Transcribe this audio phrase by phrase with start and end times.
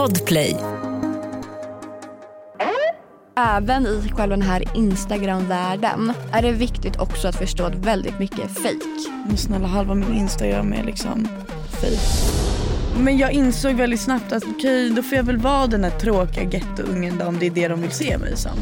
[0.00, 0.56] Podplay.
[3.36, 8.38] Även i själva den här Instagram-världen är det viktigt också att förstå att väldigt mycket
[8.38, 9.10] är fake.
[9.26, 11.28] Men snälla halva min Instagram är liksom
[11.70, 11.98] fake.
[12.98, 15.98] Men jag insåg väldigt snabbt att okej okay, då får jag väl vara den här
[15.98, 18.52] tråkiga gettoungen då om det är det de vill se mig som.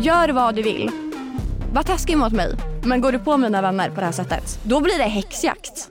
[0.00, 0.90] Gör vad du vill.
[1.72, 2.54] Var taskig mot mig.
[2.84, 5.90] Men går du på mina vänner på det här sättet, då blir det häxjakt.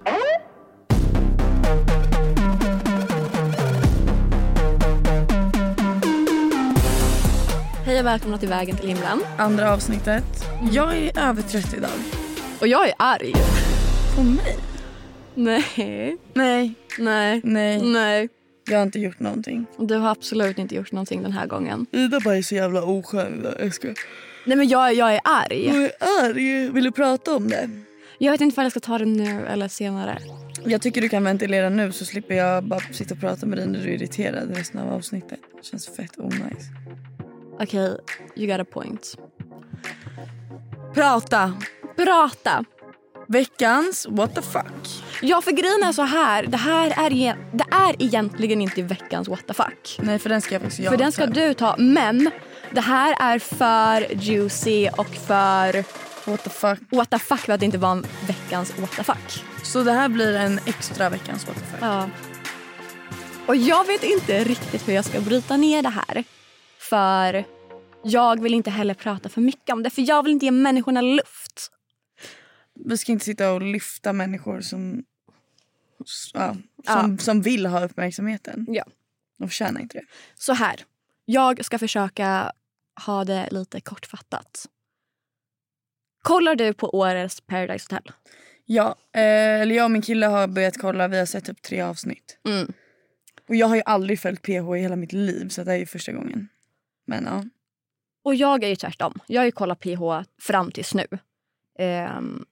[7.95, 9.20] Hej och välkomna till Vägen till himlen.
[9.38, 10.23] Andra avsnittet.
[10.72, 11.90] Jag är över 30 idag.
[12.62, 13.34] Och jag är arg.
[14.16, 14.55] På mig?
[15.35, 16.18] Nej.
[16.34, 16.73] Nej.
[16.99, 17.41] Nej.
[17.44, 17.81] Nej.
[17.81, 18.30] Nej.
[18.66, 19.66] Jag har inte gjort någonting.
[19.80, 21.85] Du har absolut inte gjort någonting den här gången.
[21.91, 23.54] Ida bara är så jävla oskön idag.
[23.59, 23.88] Jag ska...
[24.46, 25.68] Nej men jag, jag är arg.
[25.68, 25.91] Jag är
[26.23, 26.70] arg.
[26.70, 27.70] Vill du prata om det?
[28.18, 30.18] Jag vet inte om jag ska ta det nu eller senare.
[30.66, 33.68] Jag tycker du kan ventilera nu så slipper jag bara sitta och prata med dig
[33.68, 35.40] när du är irriterad resten av avsnittet.
[35.55, 36.66] Det känns fett onajs.
[37.59, 37.98] Okej, okay,
[38.35, 39.15] you got a point.
[40.93, 41.53] Prata!
[41.95, 42.63] Prata!
[43.27, 45.03] Veckans what the fuck.
[45.21, 46.43] Ja för grejen är så här.
[46.43, 49.99] Det här är, det är egentligen inte veckans what the fuck.
[49.99, 51.76] Nej för den ska jag faktiskt jag För den ska du ta.
[51.77, 52.31] Men
[52.71, 55.83] det här är för juicy och för
[56.31, 56.79] what the fuck.
[56.89, 59.43] What the fuck för att det inte var veckans what the fuck.
[59.63, 61.81] Så det här blir en extra veckans what the fuck.
[61.81, 62.09] Ja.
[63.48, 66.23] Och jag vet inte riktigt hur jag ska bryta ner det här.
[66.90, 67.46] För
[68.03, 69.90] jag vill inte heller prata för mycket om det.
[69.90, 71.72] För jag vill inte ge människorna luft.
[72.86, 75.03] Vi ska inte sitta och lyfta människor som,
[76.34, 76.56] ja,
[76.86, 77.18] som, ja.
[77.18, 78.66] som vill ha uppmärksamheten.
[78.69, 78.86] Ja.
[79.38, 80.06] De förtjänar inte det.
[80.36, 80.75] Så här.
[81.25, 82.52] Jag ska försöka
[83.06, 84.66] ha det lite kortfattat.
[86.22, 88.12] Kollar du på årets Paradise Hotel?
[88.66, 91.08] Ja, eh, eller jag och min kille har börjat kolla.
[91.08, 92.38] Vi har sett upp tre avsnitt.
[92.47, 92.74] Mm.
[93.47, 95.86] Och jag har ju aldrig följt PH i hela mitt liv så det är ju
[95.86, 96.50] första gången.
[97.06, 97.44] Men ja.
[98.23, 99.13] Och jag är ju tvärtom.
[99.28, 100.01] Jag har ju kollat PH
[100.41, 101.07] fram tills nu.
[102.17, 102.45] Um,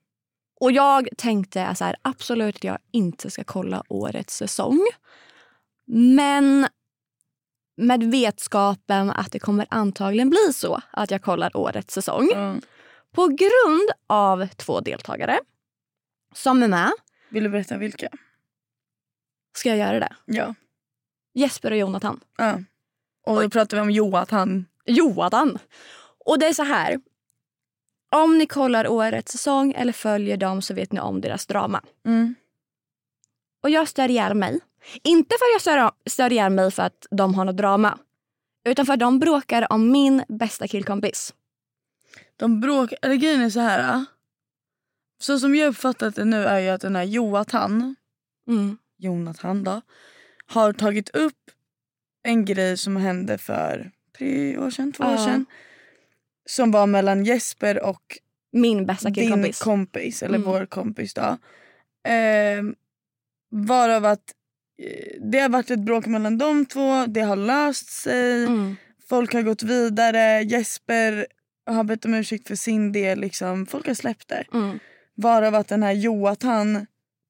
[0.60, 4.80] och jag tänkte så här, absolut att jag inte ska kolla årets säsong.
[5.86, 6.66] Men
[7.76, 12.28] med vetskapen att det kommer antagligen bli så att jag kollar årets säsong.
[12.34, 12.60] Mm.
[13.12, 15.40] På grund av två deltagare
[16.34, 16.92] som är med.
[17.28, 18.08] Vill du berätta vilka?
[19.56, 20.16] Ska jag göra det?
[20.24, 20.54] Ja.
[21.34, 22.20] Jesper och Jonathan.
[22.36, 22.58] Ja.
[23.26, 24.66] Och då pratar vi om Jonathan.
[24.86, 25.58] Jonathan.
[26.24, 27.00] Och det är så här.
[28.10, 31.82] Om ni kollar årets säsong eller följer dem så vet ni om deras drama.
[32.06, 32.34] Mm.
[33.62, 34.60] Och jag stör ihjäl mig.
[35.02, 37.98] Inte för att jag stör, stör ihjäl mig för att de har något drama.
[38.64, 41.34] Utan för att de bråkar om min bästa killkompis.
[42.36, 44.04] De bråkar, eller grejen är så här.
[45.20, 47.96] Så som jag uppfattat det nu är ju att den här Jonathan,
[48.48, 48.78] mm.
[48.96, 49.80] Jonathan då,
[50.46, 51.43] har tagit upp
[52.24, 55.46] en grej som hände för tre år sedan, två år sedan.
[56.46, 58.18] Som var mellan Jesper och
[58.52, 59.58] min bästa killkompis.
[59.58, 60.50] Din kompis, eller mm.
[60.50, 61.38] vår kompis då.
[62.10, 62.62] Eh,
[63.50, 64.34] varav att
[64.82, 68.44] eh, det har varit ett bråk mellan de två, det har löst sig.
[68.44, 68.76] Mm.
[69.08, 70.42] Folk har gått vidare.
[70.42, 71.26] Jesper
[71.66, 73.20] har bett om ursäkt för sin del.
[73.20, 73.66] Liksom.
[73.66, 74.44] Folk har släppt det.
[74.52, 74.78] Mm.
[75.14, 76.86] Varav att den här Joatan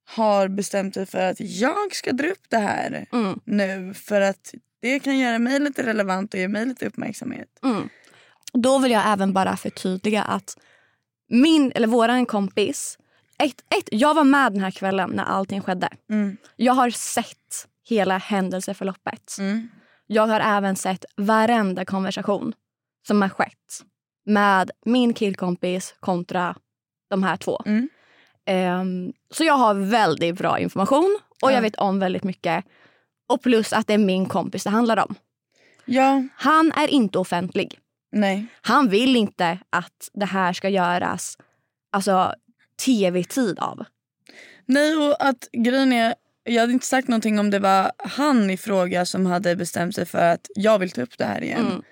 [0.06, 3.40] har bestämt sig för att jag ska dra upp det här mm.
[3.44, 3.94] nu.
[3.94, 7.48] För att det kan göra mig lite relevant och ge mig lite uppmärksamhet.
[7.62, 7.88] Mm.
[8.52, 10.58] Då vill jag även bara förtydliga att
[11.28, 12.98] min, eller våran kompis...
[13.38, 15.88] Ett, ett, jag var med den här kvällen när allting skedde.
[16.10, 16.36] Mm.
[16.56, 19.36] Jag har sett hela händelseförloppet.
[19.38, 19.68] Mm.
[20.06, 22.52] Jag har även sett varenda konversation
[23.06, 23.84] som har skett
[24.24, 26.56] med min killkompis kontra
[27.10, 27.62] de här två.
[27.66, 27.88] Mm.
[28.80, 31.54] Um, så jag har väldigt bra information och ja.
[31.54, 32.64] jag vet om väldigt mycket.
[33.26, 35.14] Och plus att det är min kompis det handlar om.
[35.84, 36.22] Ja.
[36.34, 37.78] Han är inte offentlig.
[38.12, 38.46] Nej.
[38.60, 41.38] Han vill inte att det här ska göras
[41.92, 42.34] alltså,
[42.84, 43.84] tv-tid av.
[44.66, 46.14] Nej, och att grejen är...
[46.44, 50.06] Jag hade inte sagt någonting om det var han i fråga som hade bestämt sig
[50.06, 51.66] för att jag vill ta upp det här igen.
[51.66, 51.82] Mm.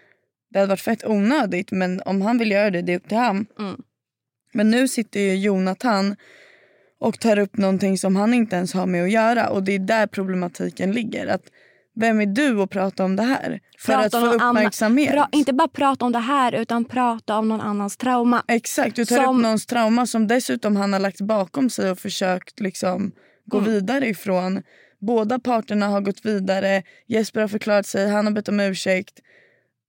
[0.50, 3.16] Det hade varit fett onödigt men om han vill göra det, det är upp till
[3.18, 3.46] han.
[3.58, 3.82] Mm.
[4.52, 6.16] Men nu sitter ju Jonathan
[7.02, 9.78] och tar upp någonting som han inte ens har med att göra och det är
[9.78, 11.26] där problematiken ligger.
[11.26, 11.42] Att
[11.94, 13.60] vem är du att prata om det här?
[13.78, 15.12] För prata att få uppmärksamhet.
[15.12, 18.42] Pra, inte bara prata om det här utan prata om någon annans trauma.
[18.48, 19.36] Exakt, du tar som...
[19.36, 23.12] upp någons trauma som dessutom han har lagt bakom sig och försökt liksom
[23.44, 23.70] gå mm.
[23.70, 24.62] vidare ifrån.
[25.00, 29.20] Båda parterna har gått vidare, Jesper har förklarat sig, han har bett om ursäkt.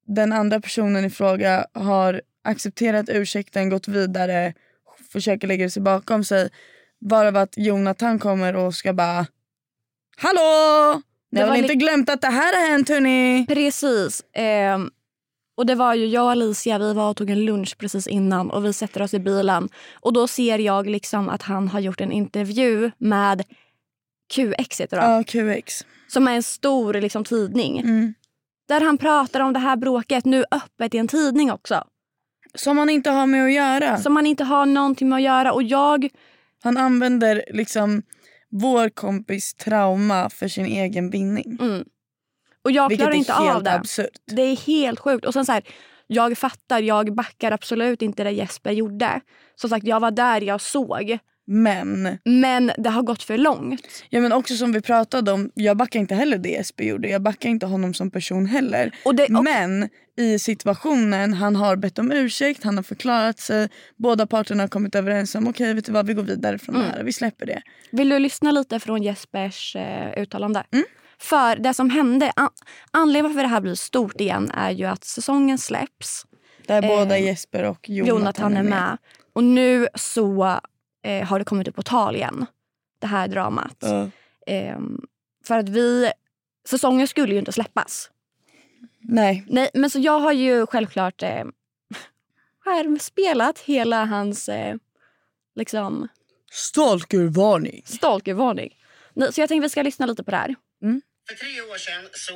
[0.08, 4.54] Den andra personen i fråga har accepterat ursäkten, gått vidare,
[5.12, 6.50] försöker lägga sig bakom sig.
[7.10, 9.26] Varav att Jonathan kommer och ska bara
[10.18, 11.02] Hallå!
[11.32, 13.46] Ni har väl inte glömt att det här har hänt hörni?
[13.48, 14.24] Precis.
[14.34, 14.90] Ehm,
[15.58, 18.52] och det var ju jag och Alicia, vi var och tog en lunch precis innan
[18.52, 19.70] och vi sätter oss i bilen.
[19.94, 23.44] Och då ser jag liksom att han har gjort en intervju med
[24.34, 25.86] QX heter det, Ja, QX.
[26.08, 27.80] som är en stor liksom, tidning.
[27.80, 28.14] Mm.
[28.68, 31.84] Där han pratar om det här bråket nu öppet i en tidning också.
[32.56, 33.98] Som han inte har med att göra.
[33.98, 35.54] Som man inte har någonting med att göra.
[35.54, 36.10] Och jag,
[36.64, 38.02] Han använder liksom
[38.50, 41.58] vår kompis trauma för sin egen vinning.
[41.62, 41.84] mm,
[42.64, 43.74] och jag Vilket klarar inte av det.
[43.74, 44.10] absurt.
[44.26, 45.26] Det är helt sjukt.
[45.26, 45.64] Och sen så här,
[46.08, 49.22] jag fattar, jag backar absolut inte det Jesper gjorde.
[49.56, 51.18] Som sagt, jag var där, jag såg.
[51.48, 54.04] Men, Men det har gått för långt.
[54.10, 57.08] ja, men också som vi pratade om, jag backar inte heller det Jesper gjorde.
[57.10, 58.96] Jag backar inte honom som person heller.
[59.06, 63.70] Och det, och, Men i situationen, han har bett om ursäkt, han har förklarat sig.
[63.98, 66.88] Båda parterna har kommit överens om okej vet du vad, vi går vidare från Mm.
[66.88, 67.04] det här.
[67.04, 67.62] Vi släpper det.
[67.92, 70.64] Vill du lyssna lite från Jespers eh, uttalande?
[70.72, 70.86] Mm.
[71.20, 72.50] För det som hände, an,
[72.92, 76.26] anledningen varför det här blir stort igen är ju att säsongen släpps.
[76.68, 78.98] Där Eh, båda Jesper och Jonathan, Jonathan är med.
[79.34, 80.60] Och nu så
[81.04, 82.46] eh, har det kommit upp på tal igen.
[83.00, 83.78] Det här dramat.
[83.80, 84.10] Ja.
[84.48, 85.02] Ehm,
[85.46, 86.12] för att vi...
[86.68, 88.10] Säsongen skulle ju inte släppas.
[89.02, 89.46] Nej.
[89.48, 91.44] Nej, men så jag har ju självklart eh,
[92.64, 94.76] skärmspelat hela hans eh,
[95.56, 96.08] liksom,
[96.52, 97.82] Stalkervarning.
[97.86, 98.78] stalkervarning.
[99.14, 100.56] Nej, Så jag tänkte vi ska lyssna lite på det här.
[101.28, 102.34] För tre år sedan så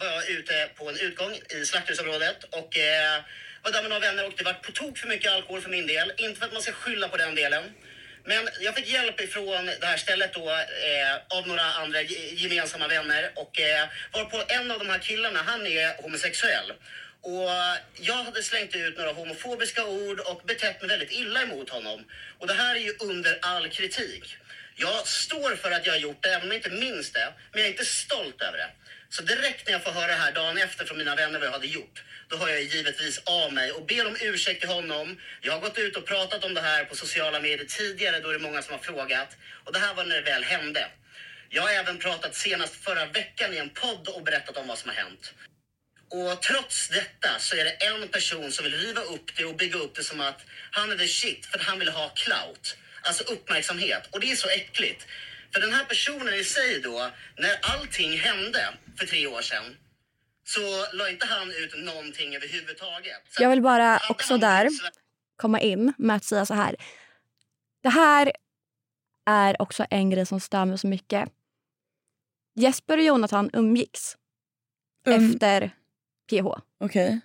[0.00, 3.22] var jag ute på en utgång i slakthusområdet och eh,
[3.64, 5.86] var där med några vänner och det var på tok för mycket alkohol för min
[5.86, 6.12] del.
[6.18, 7.62] Inte för att man ska skylla på den delen.
[8.24, 13.30] Men jag fick hjälp ifrån det här stället då eh, av några andra gemensamma vänner
[13.34, 16.72] och eh, var på en av de här killarna, han är homosexuell.
[17.20, 17.48] Och
[18.00, 22.04] jag hade slängt ut några homofobiska ord och betett mig väldigt illa emot honom.
[22.38, 24.36] Och det här är ju under all kritik.
[24.76, 27.32] Jag står för att jag har gjort det, även om jag inte minns det.
[27.52, 28.70] Men jag är inte stolt över det.
[29.16, 31.52] Så direkt när jag får höra det här dagen efter från mina vänner vad jag
[31.52, 35.20] hade gjort, då hör jag givetvis av mig och ber om ursäkt till honom.
[35.40, 38.32] Jag har gått ut och pratat om det här på sociala medier tidigare, då är
[38.32, 39.36] det många som har frågat.
[39.64, 40.90] Och det här var när det väl hände.
[41.48, 44.88] Jag har även pratat senast förra veckan i en podd och berättat om vad som
[44.88, 45.34] har hänt.
[46.10, 49.78] Och trots detta så är det en person som vill riva upp det och bygga
[49.78, 50.40] upp det som att
[50.70, 52.76] han är the shit för att han vill ha clout.
[53.02, 54.08] Alltså uppmärksamhet.
[54.10, 55.06] Och det är så äckligt.
[55.54, 59.76] För den här personen i sig då, när allting hände för tre år sedan
[60.44, 63.22] så la inte han ut någonting överhuvudtaget.
[63.30, 64.68] Så Jag vill bara också där
[65.36, 66.76] komma in med att säga så här.
[67.82, 68.32] Det här
[69.26, 71.28] är också en grej som stör mig så mycket.
[72.54, 74.16] Jesper och Jonathan umgicks
[75.06, 75.70] Um, efter
[76.30, 76.46] PH.
[76.80, 77.20] Okej.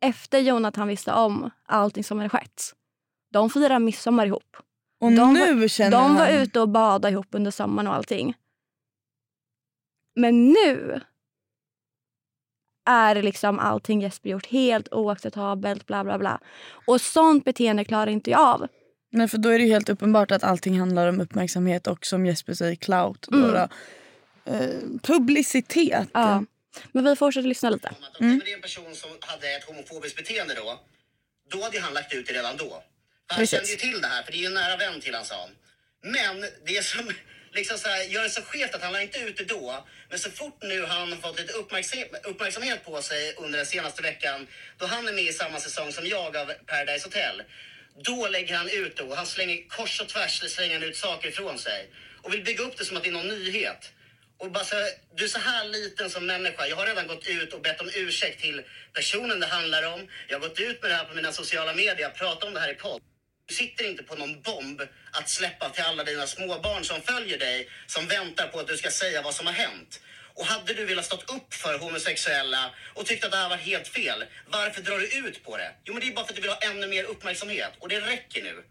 [0.00, 2.74] Efter Jonathan visste om allting som hade skett.
[3.32, 4.56] De firar midsommar ihop.
[4.98, 6.34] Och De nu känner De var han...
[6.34, 8.34] ute och badade ihop under sommaren och allting.
[10.14, 11.00] Men nu
[12.84, 15.86] är liksom allting Jesper gjort helt oacceptabelt.
[15.86, 16.40] Bla, bla, bla.
[16.86, 18.68] Och sånt beteende klarar inte jag av.
[19.10, 22.26] Nej, för då är det ju helt uppenbart att allting handlar om uppmärksamhet och som
[22.26, 23.28] Jesper säger clout.
[23.28, 23.52] Mm.
[23.52, 23.68] då.
[24.52, 24.70] Eh,
[25.02, 26.08] publicitet.
[26.12, 26.44] Ja.
[26.92, 27.88] Men vi fortsätter lyssna lite.
[28.20, 30.80] om det var en person som hade ett homofobiskt beteende då,
[31.50, 32.82] då hade han lagt ut det redan då.
[33.30, 33.50] Han Precis.
[33.50, 35.40] kände ju till det här, för det är ju en nära vän till han sa
[35.40, 35.50] han.
[36.12, 37.12] Men det som
[37.52, 40.18] liksom så här, gör det så skevt att han la inte ut det då, men
[40.18, 44.46] så fort nu han har fått lite uppmärksam- uppmärksamhet på sig under den senaste veckan,
[44.78, 47.42] då han är med i samma säsong som jag av Paradise Hotel,
[48.04, 51.28] då lägger han ut det och han slänger kors och tvärs slänger han ut saker
[51.28, 51.90] ifrån sig
[52.22, 53.92] och vill bygga upp det som att det är någon nyhet.
[54.38, 54.76] Och bara så,
[55.14, 56.66] du är så här liten som människa.
[56.66, 60.08] Jag har redan gått ut och bett om ursäkt till personen det handlar om.
[60.28, 62.60] Jag har gått ut med det här på mina sociala medier, jag pratar om det
[62.60, 63.02] här i podd.
[63.48, 67.68] Du sitter inte på någon bomb att släppa till alla dina småbarn som följer dig,
[67.86, 70.00] som väntar på att du ska säga vad som har hänt.
[70.34, 73.88] Och hade du velat stått upp för homosexuella och tyckt att det här var helt
[73.88, 75.72] fel, varför drar du ut på det?
[75.84, 78.00] Jo, men det är bara för att du vill ha ännu mer uppmärksamhet och det
[78.00, 78.64] räcker nu.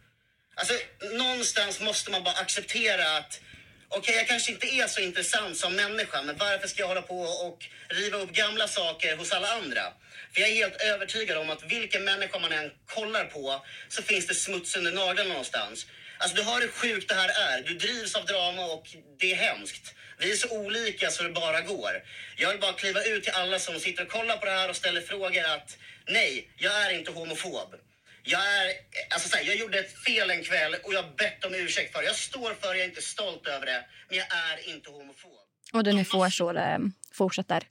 [0.55, 0.73] Alltså,
[1.13, 3.41] någonstans måste man bara acceptera att
[3.89, 7.21] okej, jag kanske inte är så intressant som människa, men varför ska jag hålla på
[7.21, 9.93] och riva upp gamla saker hos alla andra?
[10.39, 14.35] Jag är helt övertygad om att vilken människa man än kollar på så finns det
[14.35, 15.85] smuts under naglarna någonstans.
[16.17, 17.61] Alltså du har hur sjukt det här är.
[17.61, 18.87] Du drivs av drama och
[19.19, 19.95] det är hemskt.
[20.19, 21.91] Vi är så olika så det bara går.
[22.37, 24.75] Jag vill bara kliva ut till alla som sitter och kollar på det här och
[24.75, 25.77] ställer frågor att
[26.07, 27.75] nej, jag är inte homofob.
[28.23, 28.73] Jag är,
[29.09, 31.93] alltså så här, jag gjorde ett fel en kväll och jag har bett om ursäkt
[31.93, 32.07] för det.
[32.07, 33.85] Jag står för det, jag är inte stolt över det.
[34.09, 35.31] Men jag är inte homofob.
[35.73, 37.63] Och det ni får så det fortsätter.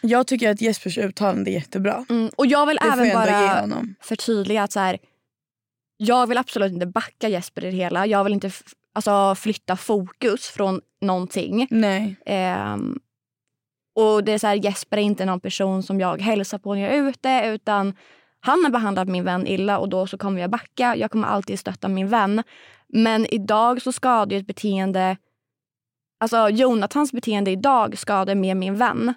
[0.00, 2.04] Jag tycker att Jespers uttalande är jättebra.
[2.08, 2.30] Mm.
[2.36, 4.98] Och jag vill Det även bara förtydliga att så här,
[5.96, 8.06] jag vill absolut inte backa Jesper i det hela.
[8.06, 8.50] Jag vill inte
[8.92, 11.66] alltså, flytta fokus från någonting.
[11.70, 12.16] Nej.
[12.26, 12.98] Ehm,
[13.96, 16.80] Och det är så här, Jesper är inte någon person som jag hälsar på när
[16.80, 17.96] jag är ute utan
[18.40, 20.96] han har behandlat min vän illa och då så kommer jag backa.
[20.96, 22.42] Jag kommer alltid stötta min vän.
[22.88, 25.16] Men idag så skadar ett beteende...
[26.20, 29.14] Alltså Jonathans beteende idag skadar mer min vän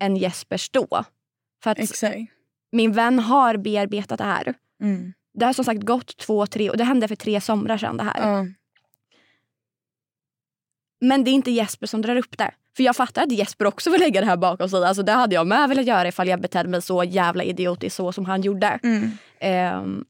[0.00, 1.04] än Jespers då.
[1.62, 2.16] För att Exakt.
[2.72, 4.54] min vän har bearbetat det här.
[4.82, 5.12] Mm.
[5.34, 8.02] Det har som sagt gått två, tre och det hände för tre somrar sedan det
[8.02, 8.32] här.
[8.32, 8.46] Ja.
[11.00, 12.54] Men det är inte Jesper som drar upp det.
[12.76, 14.84] För jag fattar att Jesper också vill lägga det här bakom sig.
[14.84, 18.12] Alltså det hade jag med velat göra ifall jag betedde mig så jävla idiotiskt så
[18.12, 18.80] som han gjorde.
[18.82, 19.10] Mm.
[19.38, 20.04] Ehm,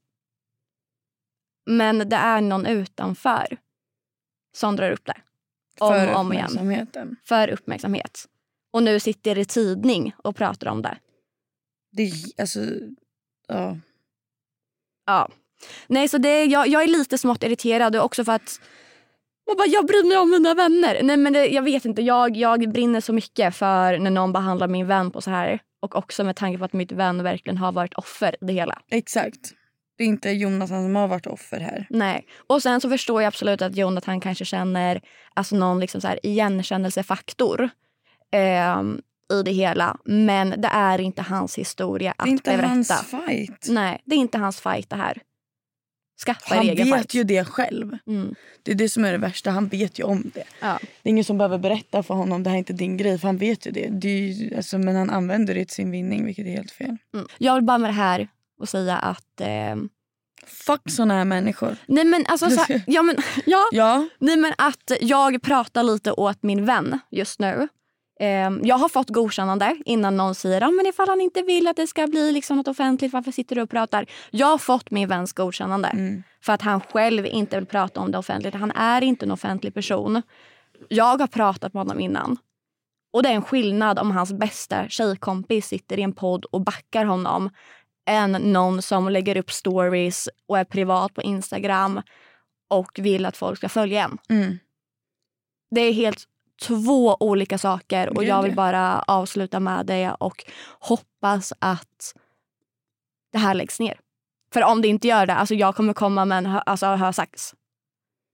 [1.66, 3.56] men det är någon utanför
[4.56, 5.16] som drar upp det.
[5.78, 6.44] Om För och om igen.
[6.44, 7.16] uppmärksamheten.
[7.25, 8.26] För uppmärksamhet.
[8.73, 10.99] Och nu sitter i tidning och pratar om det.
[11.93, 12.61] Det alltså,
[13.49, 13.77] ja.
[15.07, 15.29] Ja.
[15.87, 18.61] Nej, så det, jag, jag är lite smått irriterad och också för att
[19.47, 21.03] jag, bara, jag bryr mig om mina vänner.
[21.03, 24.69] Nej, men det, jag vet inte, jag, jag brinner så mycket för när någon behandlar
[24.69, 25.61] min vän på så här.
[25.83, 28.83] Och också med tanke på att mitt vän verkligen har varit offer i det hela.
[28.91, 29.55] Exakt.
[29.99, 31.87] Det är inte Jonathan som har varit offer här.
[31.91, 32.27] Nej.
[32.47, 35.00] Och sen så förstår jag absolut att Jonathan kanske känner
[35.35, 37.71] alltså någon liksom så här igenkännelsefaktor
[38.31, 39.01] ehm,
[39.33, 39.97] i det hela.
[40.05, 42.69] Men det är inte hans historia att Det är inte berätta.
[42.69, 43.67] hans fight.
[43.69, 45.23] Nej, det är inte hans fight det här.
[46.27, 47.15] Skaffa Han vet fight.
[47.15, 47.99] ju det själv.
[48.07, 48.35] Mm.
[48.63, 49.51] Det är det som är det värsta.
[49.51, 50.45] Han vet ju om det.
[50.61, 50.79] Ja.
[51.03, 53.19] Det är ingen som behöver berätta för honom det här är inte din grej.
[53.19, 53.89] För han vet ju det.
[53.89, 56.97] det ju, alltså, men han använder det till sin vinning vilket är helt fel.
[57.15, 57.27] Mm.
[57.39, 58.29] Jag vill bara med det här
[58.61, 59.41] och säga att...
[59.41, 59.89] ehm,
[60.47, 61.77] Fuck såna här människor.
[61.87, 64.09] nej men alltså så ja, men, ja, Ja.
[64.19, 67.69] nej men att jag pratar lite åt min vän just nu.
[68.23, 71.77] Ehm, jag har fått godkännande innan någon säger ah, men ifall han inte vill att
[71.77, 74.07] det ska bli liksom något offentligt, varför sitter du och pratar?
[74.31, 76.23] Jag har fått min väns godkännande Mm.
[76.43, 78.55] för att han själv inte vill prata om det offentligt.
[78.55, 80.23] Han är inte en offentlig person.
[80.89, 82.37] Jag har pratat med honom innan.
[83.12, 87.05] Och det är en skillnad om hans bästa tjejkompis sitter i en podd och backar
[87.05, 87.50] honom
[88.07, 92.03] än någon som lägger upp stories och är privat på Instagram
[92.71, 94.19] och vill att folk ska följa en.
[94.29, 94.59] Mm.
[95.71, 96.25] Det är helt
[96.61, 100.45] två olika saker och jag vill bara avsluta med det och
[100.81, 102.14] hoppas att
[103.33, 104.00] det här läggs ner.
[104.52, 107.55] För om det inte gör det, alltså jag kommer komma med en hö- alltså, hörsax.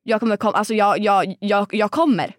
[0.02, 2.37] Jag kommer komma, alltså jag, jag, jag, jag kommer.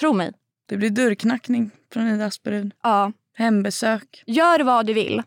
[0.00, 0.32] Tro mig.
[0.66, 2.72] Det blir dörrknackning från Ida Asperud.
[2.82, 3.12] Ja.
[3.34, 4.22] Hembesök.
[4.26, 5.22] Gör vad du vill.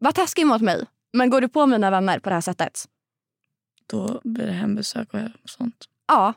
[0.00, 0.86] Var taskig mot mig.
[1.12, 2.84] Men går du på mina vänner på det här sättet,
[3.86, 5.84] Då blir det hembesök och sånt.
[6.08, 6.32] ja,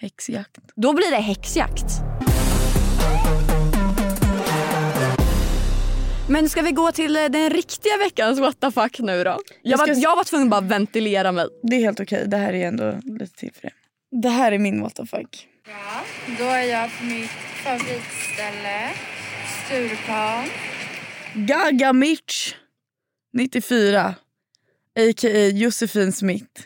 [0.00, 0.58] Häxjakt.
[0.76, 1.84] då blir det häxjakt.
[6.28, 9.38] Men ska vi gå till eh, den riktiga veckans what the fuck nu då?
[9.62, 11.46] Jag var, Jag ska- jag var tvungen att bara ventilera mig.
[11.62, 12.24] Det är helt okej.
[12.26, 13.72] Det här är ändå lite till för det.
[14.22, 15.48] Det här är min what the fuck.
[15.66, 16.00] Ja,
[16.38, 17.30] då är jag på mitt
[17.64, 18.90] favoritställe,
[19.66, 20.44] Stureplan.
[21.34, 22.54] Gaga Mitch
[23.32, 24.14] 94
[24.98, 25.46] a.k.a.
[25.46, 26.62] Josefin Smith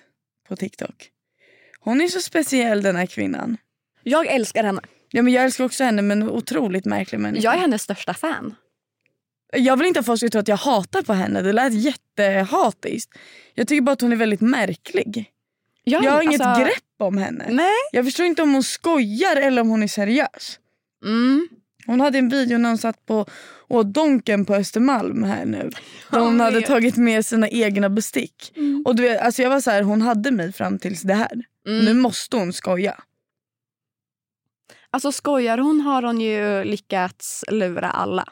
[0.48, 1.08] på TikTok.
[1.84, 3.56] Hon är så speciell den här kvinnan.
[4.02, 4.80] Jag älskar henne.
[5.10, 7.44] Ja, men jag älskar också henne men otroligt märklig människa.
[7.44, 8.54] Jag är hennes största fan.
[9.52, 11.42] Jag vill inte att folk ska tro att jag hatar på henne.
[11.42, 13.14] Det lät jättehatiskt.
[13.54, 15.30] Jag tycker bara att hon är väldigt märklig.
[15.84, 17.46] Jag har inget alltså- grepp om henne.
[17.50, 17.72] Nej.
[17.92, 20.58] Jag förstår inte om hon skojar eller om hon är seriös.
[21.04, 21.48] Mm.
[21.86, 23.26] Hon hade en video när hon satt på
[23.68, 25.70] åt Donken på Östermalm här nu.
[26.12, 28.52] Jag hade tagit med sina egna bestick.
[28.84, 31.44] Och du vet, alltså jag var så här, hon hade mig fram tills det här.
[31.66, 31.84] Mm.
[31.84, 33.02] Nu måste hon skoja.
[34.90, 38.24] Alltså skojar hon har hon ju lyckats lura alla.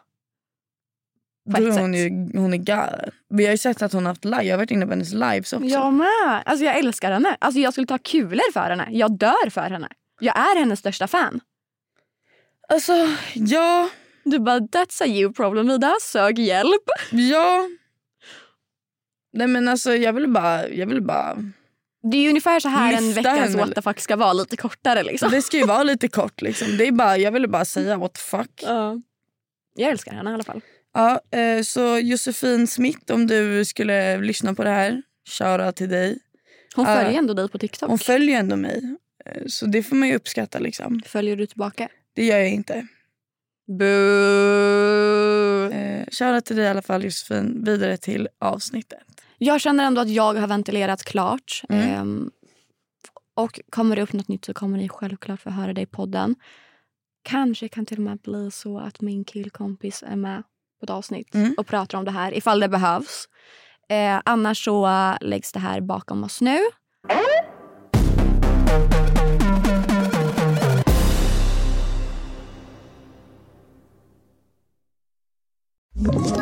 [1.55, 2.09] På Då ett är hon, ju,
[2.39, 3.11] hon är galen.
[3.29, 4.43] Vi har ju sett att hon har haft live.
[4.43, 5.67] Jag har varit inne på hennes lives också.
[5.67, 6.43] Jag med.
[6.47, 7.37] Alltså jag älskar henne.
[7.41, 8.89] Alltså jag skulle ta kulor för henne.
[8.91, 9.89] Jag dör för henne.
[10.21, 11.41] Jag är hennes största fan.
[12.69, 12.93] Alltså,
[13.35, 13.89] ja.
[14.25, 15.95] Du bara, that's a you problem Ida.
[16.03, 16.83] Sök hjälp.
[17.11, 17.69] Ja.
[19.33, 21.37] Nej men alltså jag vill bara, jag vill bara.
[22.11, 24.33] Det är ju ungefär så här en veckans what the fuck ska vara.
[24.33, 25.31] Lite kortare liksom.
[25.31, 26.77] Det ska ju vara lite kort liksom.
[26.77, 28.51] Det är bara, jag ville bara säga what the fuck.
[28.63, 29.01] Ja.
[29.75, 30.61] Jag älskar henne i alla fall.
[30.95, 35.03] Ja, eh, så Josefin Smith om du skulle lyssna på det här.
[35.29, 36.19] Shoutout till dig.
[36.75, 37.89] Hon följer ändå dig på TikTok.
[37.89, 38.97] Hon följer ändå mig.
[39.27, 41.03] Eh, Så det får man ju uppskatta liksom.
[41.07, 41.89] följer du tillbaka?
[42.15, 42.87] Det gör jag inte.
[43.69, 45.71] Boo.
[45.73, 47.65] Eh, Shoutout till dig i alla fall Josefin.
[47.65, 48.99] Vidare till avsnittet.
[49.39, 51.63] Jag känner ändå att jag har ventilerat klart.
[51.69, 51.89] Mm.
[51.89, 52.31] Ehm,
[53.35, 56.35] och kommer det upp något nytt så kommer ni självklart få höra det i podden.
[57.23, 60.43] Kanske kan till och med bli så att min killkompis är med
[60.81, 61.55] på ett avsnitt Mm.
[61.59, 63.29] och pratar om det här ifall det behövs.
[63.89, 64.89] Eh, annars så
[65.21, 66.59] läggs det här bakom oss nu.
[76.05, 76.42] Thank you.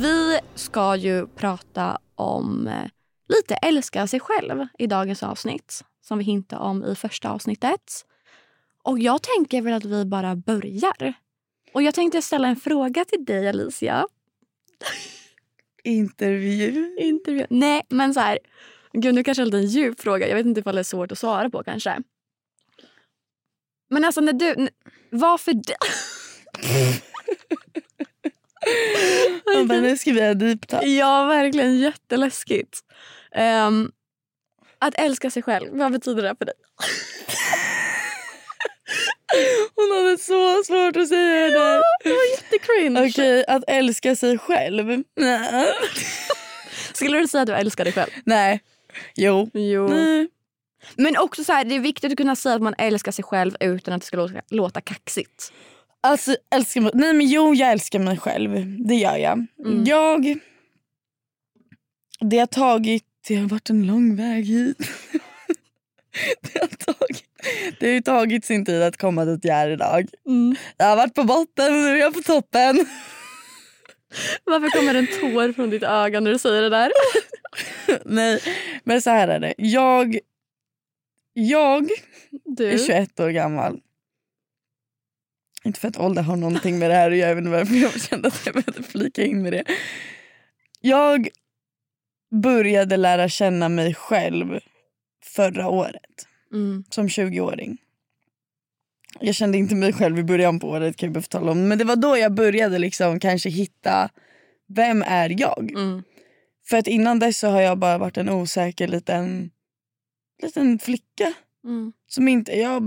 [0.00, 2.84] Vi ska ju prata om eh,
[3.28, 5.84] lite älska sig själv i dagens avsnitt.
[6.00, 8.04] Som vi hintade om i första avsnittet.
[8.82, 11.14] Och jag tänker väl att vi bara börjar.
[11.72, 14.06] Och jag tänkte ställa en fråga till dig Alicia.
[15.84, 16.96] Intervju.
[16.98, 17.46] Intervju.
[17.50, 18.38] Nej, men så här.
[18.92, 20.28] Gud, nu kanske det är en djup fråga.
[20.28, 22.02] Jag vet inte ifall det är svårt att svara på kanske.
[23.90, 24.68] Men alltså när du...
[25.10, 25.52] Varför...
[29.54, 30.84] Man bara, nu ska vi ha deep talk.
[30.84, 32.78] Ja, verkligen jätteläskigt.
[33.34, 33.90] Ehm,
[34.78, 36.54] att älska sig själv, vad betyder det för dig?
[39.74, 41.82] Hon hade så svårt att säga det där.
[42.04, 43.08] Det var jättecringe.
[43.08, 45.02] Okej, att älska sig själv.
[46.92, 48.10] Skulle du säga att du älskar dig själv?
[48.24, 48.60] Nej.
[49.14, 49.50] Jo.
[49.54, 49.88] Jo.
[49.88, 50.28] Nej.
[50.96, 53.56] Men också så här, det är viktigt att kunna säga att man älskar sig själv
[53.60, 55.52] utan att det ska låta, låta kaxigt.
[56.00, 56.90] Alltså, älskar mig.
[56.94, 58.76] Nej men jo, jag älskar mig själv.
[58.86, 59.46] Det gör jag.
[59.64, 59.84] Mm.
[59.84, 60.38] Jag...
[62.20, 63.04] Det har tagit...
[63.28, 64.76] Det har varit en lång väg hit.
[66.40, 67.24] det, har tagit,
[67.80, 70.06] det har ju tagit sin tid att komma dit jag är idag.
[70.76, 72.86] Jag har varit på botten och nu är jag på toppen.
[74.44, 76.92] Varför kommer en tår från ditt öga när du säger det där?
[78.04, 78.42] Nej,
[78.84, 79.54] men så här är det.
[79.58, 80.18] Jag,
[81.32, 81.88] jag
[82.44, 82.70] Du.
[82.70, 83.80] är 21 år gammal.
[85.68, 87.74] Inte för att ålder har någonting med det här att göra, jag vet inte varför
[87.74, 89.64] jag kände att jag behövde flika in med det.
[90.80, 91.28] Jag
[92.42, 94.60] började lära känna mig själv
[95.24, 96.84] förra året Mm.
[96.90, 97.78] som 20-åring.
[99.20, 101.68] Jag kände inte mig själv i början på året kan jag tala om.
[101.68, 104.10] Men det var då jag började liksom kanske hitta
[104.68, 105.70] vem är jag?
[105.70, 106.02] Mm.
[106.68, 109.50] För att innan dess så har jag bara varit en osäker liten,
[110.42, 111.32] liten flicka.
[111.64, 111.92] Mm.
[112.08, 112.80] Som inte, jag har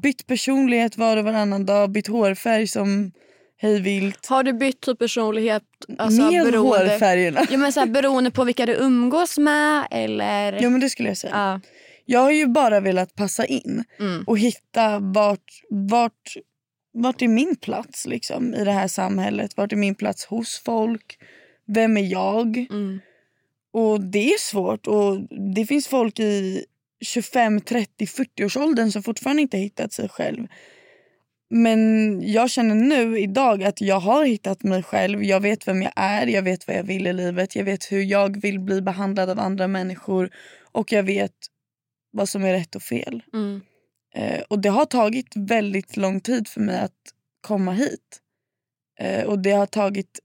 [0.00, 3.12] bytt personlighet var och varannan dag, bytt hårfärg som
[3.56, 4.26] hej vilt.
[4.26, 5.62] Har du bytt typ personlighet
[5.98, 6.58] alltså, Med beroende,
[6.92, 7.40] hårfärgerna.
[7.50, 9.86] ja, men så här, beroende på vilka du umgås med?
[9.90, 10.52] Eller?
[10.62, 11.32] Ja men det skulle jag säga.
[11.34, 11.60] Ja.
[12.04, 14.24] Jag har ju bara velat passa in Mm.
[14.26, 16.36] och hitta vart, vart,
[16.92, 19.56] vart är min plats liksom, i det här samhället.
[19.56, 21.18] Vart är min plats hos folk?
[21.66, 22.56] Vem är jag?
[22.70, 23.00] Mm.
[23.72, 24.86] Och det är svårt.
[24.86, 25.20] Och
[25.54, 26.64] Det finns folk i
[27.02, 30.46] 25, 30, 40 års åldern som fortfarande inte hittat sig själv.
[31.50, 35.24] Men jag känner nu idag att jag har hittat mig själv.
[35.24, 37.56] Jag vet vem jag är, jag vet vad jag vill i livet.
[37.56, 40.30] Jag vet hur jag vill bli behandlad av andra människor.
[40.72, 41.34] Och jag vet
[42.10, 43.22] vad som är rätt och fel.
[43.32, 43.60] Mm.
[44.14, 48.20] Eh, och det har tagit väldigt lång tid för mig att komma hit.
[48.98, 50.20] Eh, och det har tagit...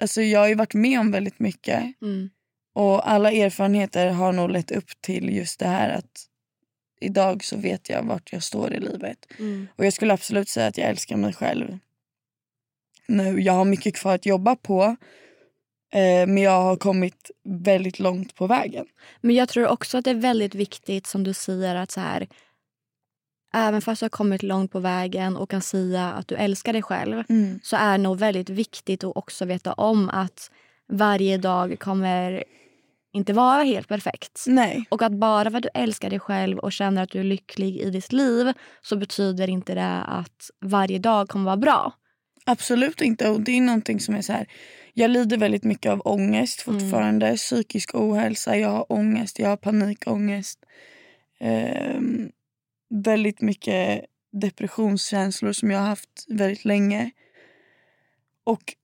[0.00, 1.82] Alltså jag har ju varit med om väldigt mycket.
[2.02, 2.30] Mm.
[2.72, 6.26] Och alla erfarenheter har nog lett upp till just det här att
[7.00, 9.26] idag så vet jag vart jag står i livet.
[9.38, 9.68] Mm.
[9.76, 11.78] Och jag skulle absolut säga att jag älskar mig själv.
[13.06, 14.96] Nu, jag har mycket kvar att jobba på.
[15.92, 18.86] Eh, men jag har kommit väldigt långt på vägen.
[19.20, 22.28] Men jag tror också att det är väldigt viktigt som du säger att så här
[23.52, 26.82] även fast du har kommit långt på vägen och kan säga att du älskar dig
[26.82, 27.24] själv
[27.62, 30.50] så är det nog väldigt viktigt att också veta om att
[30.88, 32.44] varje dag kommer
[33.12, 34.44] inte vara helt perfekt.
[34.46, 34.84] Nej.
[34.88, 37.76] Och att bara för att du älskar dig själv och känner att du är lycklig
[37.76, 41.92] i ditt liv så betyder inte det att varje dag kommer vara bra.
[42.44, 43.28] Absolut inte.
[43.28, 44.46] Och det är någonting som är så här.
[44.94, 47.36] Jag lider väldigt mycket av ångest fortfarande.
[47.36, 48.56] Psykisk ohälsa.
[48.56, 49.38] Jag har ångest.
[49.38, 50.58] Jag har panikångest.
[51.40, 52.30] Ehm,
[53.04, 57.10] väldigt mycket depressionskänslor som jag har haft väldigt länge.
[58.44, 58.74] Och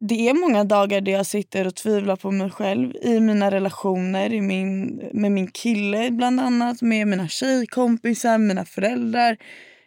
[0.00, 4.32] det är många dagar där jag sitter och tvivlar på mig själv i mina relationer,
[4.32, 9.36] i min, med min kille bland annat, med mina tjejkompisar, mina föräldrar.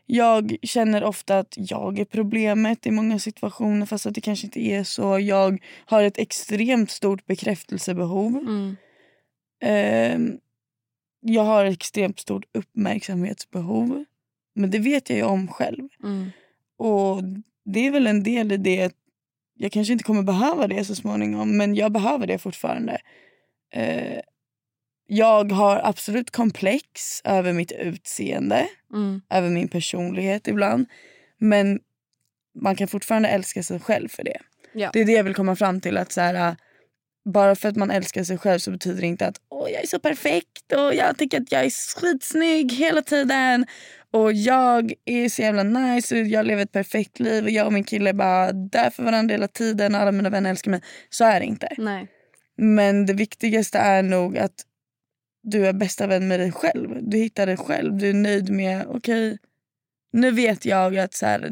[0.06, 4.60] Jag känner ofta att jag är problemet i många situationer fast att det kanske inte
[4.60, 5.20] är så.
[5.20, 8.38] Jag har ett extremt stort bekräftelsebehov.
[8.38, 8.76] Mm.
[9.64, 10.38] Ehm,
[11.22, 14.06] jag har ett extremt stort uppmärksamhetsbehov.
[14.56, 15.90] Men det vet jag ju om själv.
[16.04, 16.30] Mm.
[16.78, 17.24] Och
[17.66, 19.03] det är väl en del i det.
[19.56, 23.02] Jag kanske inte kommer behöva det så småningom men jag behöver det fortfarande.
[23.74, 24.20] Eh,
[25.08, 29.22] jag har absolut komplex över mitt utseende, Mm.
[29.30, 30.86] över min personlighet ibland.
[31.38, 31.80] Men
[32.62, 34.38] man kan fortfarande älska sig själv för det.
[34.74, 34.90] Ja.
[34.94, 35.98] Det är det jag vill komma fram till.
[35.98, 36.56] att så här,
[37.26, 39.88] Bara för att man älskar sig själv så betyder det inte att Åh, jag är
[39.88, 43.66] så perfekt och jag tycker att jag är skitsnygg hela tiden.
[44.14, 47.84] Och jag är så jävla nice jag lever ett perfekt liv och jag och min
[47.84, 50.82] kille är bara där för varandra hela tiden alla mina vänner älskar mig.
[51.10, 51.70] Så är det inte.
[51.78, 52.08] Nej.
[52.58, 54.66] Men det viktigaste är nog att
[55.44, 56.98] du är bästa vän med dig själv.
[57.02, 57.98] Du hittar dig själv.
[57.98, 59.38] Du är nöjd med, okej,
[60.12, 61.52] nu vet jag att så här,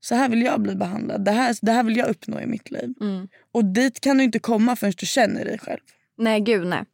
[0.00, 1.24] så här vill jag bli behandlad.
[1.24, 2.94] Det här, det här vill jag uppnå i mitt liv.
[3.00, 3.28] Mm.
[3.52, 5.80] Och dit kan du inte komma förrän du känner dig själv.
[6.18, 6.84] Nej, gud nej.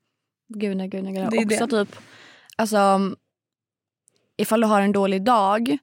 [0.48, 1.12] Gud nej, gud nej.
[1.12, 1.34] Gud.
[1.34, 1.84] Är Också det.
[1.84, 1.96] typ,
[2.56, 3.00] alltså
[4.38, 5.78] ifall du har en dålig dag,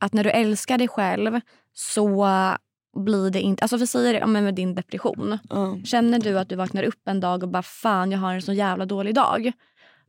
[0.00, 1.40] att när du älskar dig själv
[1.72, 2.26] så
[2.96, 5.38] blir det inte, alltså vi säger ja, men med din depression.
[5.84, 8.52] Känner du att du vaknar upp en dag och bara fan jag har en så
[8.52, 9.52] jävla dålig dag.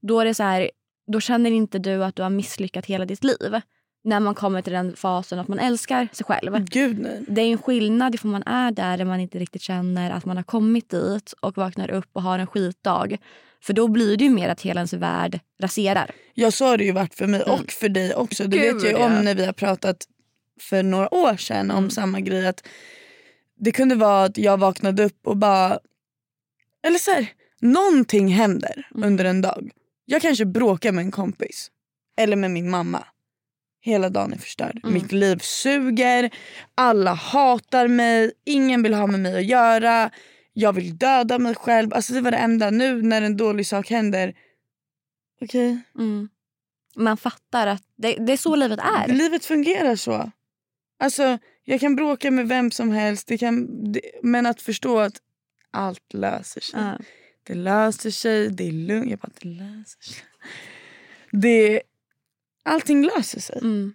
[0.01, 0.71] Då är det så här,
[1.11, 3.61] då känner inte du att du har misslyckat hela ditt liv.
[4.03, 6.65] När man kommer till den fasen att man älskar sig själv.
[6.65, 7.25] Gud nej.
[7.27, 10.37] Det är en skillnad ifall man är där där man inte riktigt känner att man
[10.37, 13.17] har kommit dit och vaknar upp och har en skitdag.
[13.63, 16.11] För då blir det ju mer att hela ens värld raserar.
[16.33, 18.43] Jag så har det ju varit för mig och för dig också.
[18.43, 19.21] Det Gud, vet jag ju om ja.
[19.21, 19.97] när vi har pratat
[20.61, 21.89] för några år sedan om Mm.
[21.89, 22.47] samma grej.
[22.47, 22.67] Att
[23.59, 25.79] det kunde vara att jag vaknade upp och bara...
[26.87, 27.27] Eller så här,
[27.61, 29.07] någonting händer Mm.
[29.07, 29.71] under en dag.
[30.05, 31.71] Jag kanske bråkar med en kompis.
[32.17, 33.05] Eller med min mamma.
[33.83, 34.79] Hela dagen är förstörd.
[34.83, 34.93] Mm.
[34.93, 36.29] Mitt liv suger.
[36.75, 38.31] Alla hatar mig.
[38.45, 40.11] Ingen vill ha med mig att göra.
[40.53, 41.93] Jag vill döda mig själv.
[41.93, 42.69] Alltså det var det enda.
[42.69, 44.33] Nu när en dålig sak händer.
[45.41, 45.79] Okej.
[45.97, 46.29] Mm.
[46.95, 49.07] Man fattar att det, det är så livet är.
[49.07, 50.31] Livet fungerar så.
[50.99, 53.27] Alltså, jag kan bråka med vem som helst.
[53.27, 55.21] Det kan, det, men att förstå att
[55.71, 56.79] allt löser sig.
[56.79, 56.97] Ja.
[57.43, 58.49] Det löser sig.
[58.49, 59.09] Det är lugnt.
[59.09, 60.23] Jag bara, det löser sig.
[61.31, 61.81] Det,
[62.63, 63.57] allting löser sig.
[63.57, 63.93] Mm.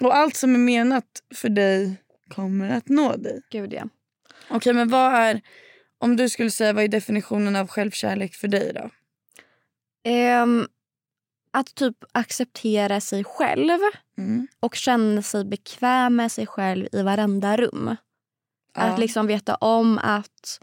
[0.00, 1.96] Och allt som är menat för dig
[2.28, 3.42] kommer att nå dig.
[3.50, 3.88] Gud ja.
[4.48, 5.40] Okej, men vad är...
[6.04, 8.90] Om du skulle säga vad är definitionen av självkärlek för dig då?
[10.10, 10.66] Ehm,
[11.50, 13.78] att typ acceptera sig själv
[14.18, 14.46] Mm.
[14.60, 17.96] och känna sig bekväm med sig själv i varenda rum.
[18.74, 18.80] Ja.
[18.82, 20.60] Att liksom veta om att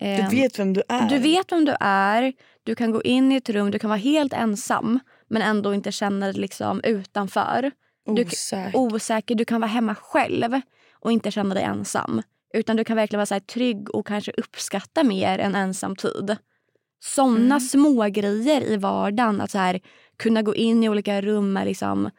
[0.00, 1.08] Du ehm, vet vem du är.
[1.08, 2.32] Du vet vem du är.
[2.62, 5.92] Du kan gå in i ett rum, du kan vara helt ensam men ändå inte
[5.92, 7.70] känna dig liksom utanför.
[8.06, 8.76] du- Osäker.
[8.76, 10.60] Osäker, du kan vara hemma själv
[10.92, 12.22] och inte känna dig ensam.
[12.52, 16.36] Utan du kan verkligen vara så här trygg och kanske uppskatta mer en ensam tid.
[17.04, 17.60] Såna Mm.
[17.60, 19.40] små grejer i vardagen.
[19.40, 19.80] Att så här,
[20.16, 22.10] kunna gå in i olika rum med, liksom,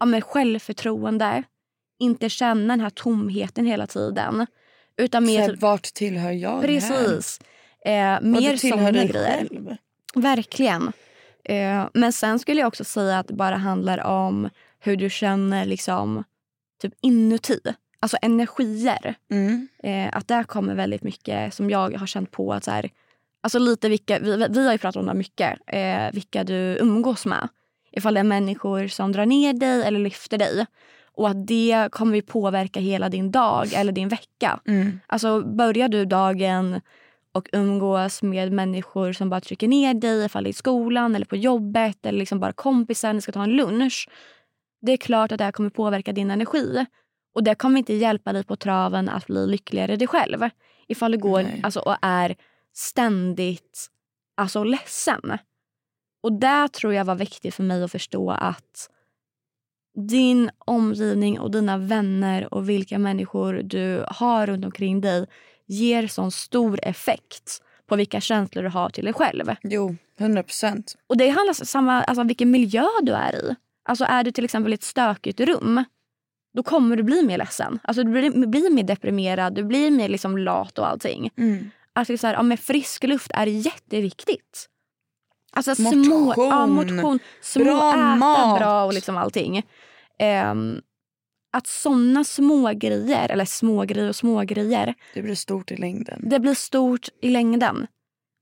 [0.00, 1.42] ja, med självförtroende.
[1.98, 4.46] Inte känna den här tomheten hela tiden.
[4.96, 6.62] Utan Så mer här, typ- vart tillhör jag här?
[6.62, 7.40] Precis.
[7.84, 9.48] Eh, Ja, mer dig grejer.
[9.48, 9.76] själv.
[10.14, 10.92] Verkligen.
[11.44, 15.64] Eh, men sen skulle jag också säga att det bara handlar om hur du känner
[15.64, 16.24] liksom
[16.82, 17.60] typ inuti.
[18.00, 19.14] Alltså energier.
[19.30, 19.68] Mm.
[19.82, 22.52] Eh, att där kommer väldigt mycket som jag har känt på.
[22.52, 22.90] att så här,
[23.40, 25.58] Alltså lite vilka, vi, vi har ju pratat om det mycket.
[25.66, 27.48] Eh, vilka du umgås med.
[27.92, 30.66] Ifall det är människor som drar ner dig eller lyfter dig.
[31.12, 34.60] Och att det kommer ju påverka hela din dag eller din vecka.
[34.66, 35.00] Mm.
[35.06, 36.80] Alltså börjar du dagen
[37.32, 41.26] och umgås med människor som bara trycker ner dig ifall det är i skolan eller
[41.26, 44.08] på jobbet eller liksom bara kompisar, ni ska ta en lunch.
[44.80, 46.86] Det är klart att det här kommer påverka din energi.
[47.34, 50.48] Och det kommer inte hjälpa dig på traven att bli lyckligare dig själv.
[50.86, 51.60] Ifall du går Nej.
[51.64, 52.36] alltså, och är
[52.74, 53.88] ständigt
[54.36, 55.38] alltså, ledsen.
[56.22, 58.90] Och där tror jag var viktigt för mig att förstå att
[60.08, 65.26] din omgivning och dina vänner och vilka människor du har runt omkring dig
[65.66, 69.54] ger sån stor effekt på vilka känslor du har till dig själv.
[69.62, 70.96] Jo, 100 procent.
[71.06, 73.54] Och det handlar samma, alltså vilken miljö du är i.
[73.84, 75.84] Alltså är du till exempel i ett stökigt rum,
[76.58, 77.78] då kommer du bli mer ledsen.
[77.82, 81.30] Alltså du blir, blir mer deprimerad, du blir mer liksom lat och allting.
[81.36, 81.70] Mm.
[81.94, 84.68] Är så här, ja, men frisk luft är jätteviktigt.
[85.52, 86.48] Alltså små, Motion.
[86.48, 88.58] ja, motion, små Bra äta mat.
[88.58, 89.62] bra och liksom allting.
[90.18, 90.80] Ehm,
[91.52, 96.20] att såna små grejer, eller små grejer och små grejer, Det blir stort i längden.
[96.30, 97.86] det blir stort i längden.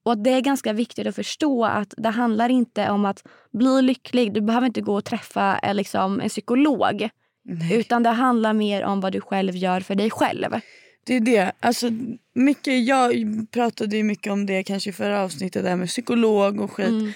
[0.04, 4.32] Och det är ganska viktigt att förstå att det handlar inte om att bli lycklig.
[4.32, 7.10] Du behöver inte gå och träffa eh, liksom, en psykolog.
[7.48, 7.74] Nej.
[7.74, 10.60] Utan det handlar mer om vad du själv gör för dig själv.
[11.04, 11.52] Det är det.
[11.60, 11.90] Alltså,
[12.34, 13.12] mycket, jag
[13.50, 16.88] pratade ju mycket om det kanske i förra avsnittet, där med psykolog och skit.
[16.88, 17.12] Mm.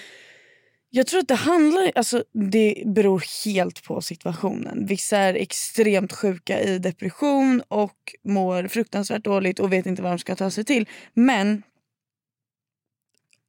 [0.89, 4.85] Jag tror att det handlar, alltså det beror helt på situationen.
[4.85, 10.19] Vissa är extremt sjuka i depression och mår fruktansvärt dåligt och vet inte vad de
[10.19, 10.89] ska ta sig till.
[11.13, 11.63] Men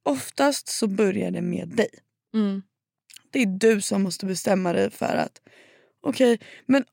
[0.03, 1.89] oftast så börjar det med dig.
[2.33, 2.61] Mm.
[3.31, 5.41] Det är du som måste bestämma dig för att
[6.03, 6.85] okej, men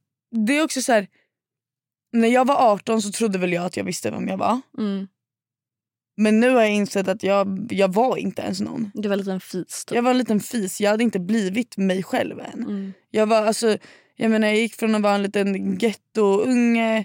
[0.46, 1.08] det är också så här
[2.12, 4.60] när jag var 18 så trodde väl jag att jag visste vem jag var.
[4.78, 5.08] Mm.
[6.16, 8.90] Men nu har jag insett att jag, jag var inte ens någon.
[8.94, 9.84] Du var en liten fis.
[9.84, 9.96] Typ.
[9.96, 12.62] Jag var en liten fis, jag hade inte blivit mig själv än.
[12.62, 12.92] Mm.
[13.10, 13.78] Jag var alltså,
[14.16, 17.04] jag menar jag gick från att vara en liten gettounge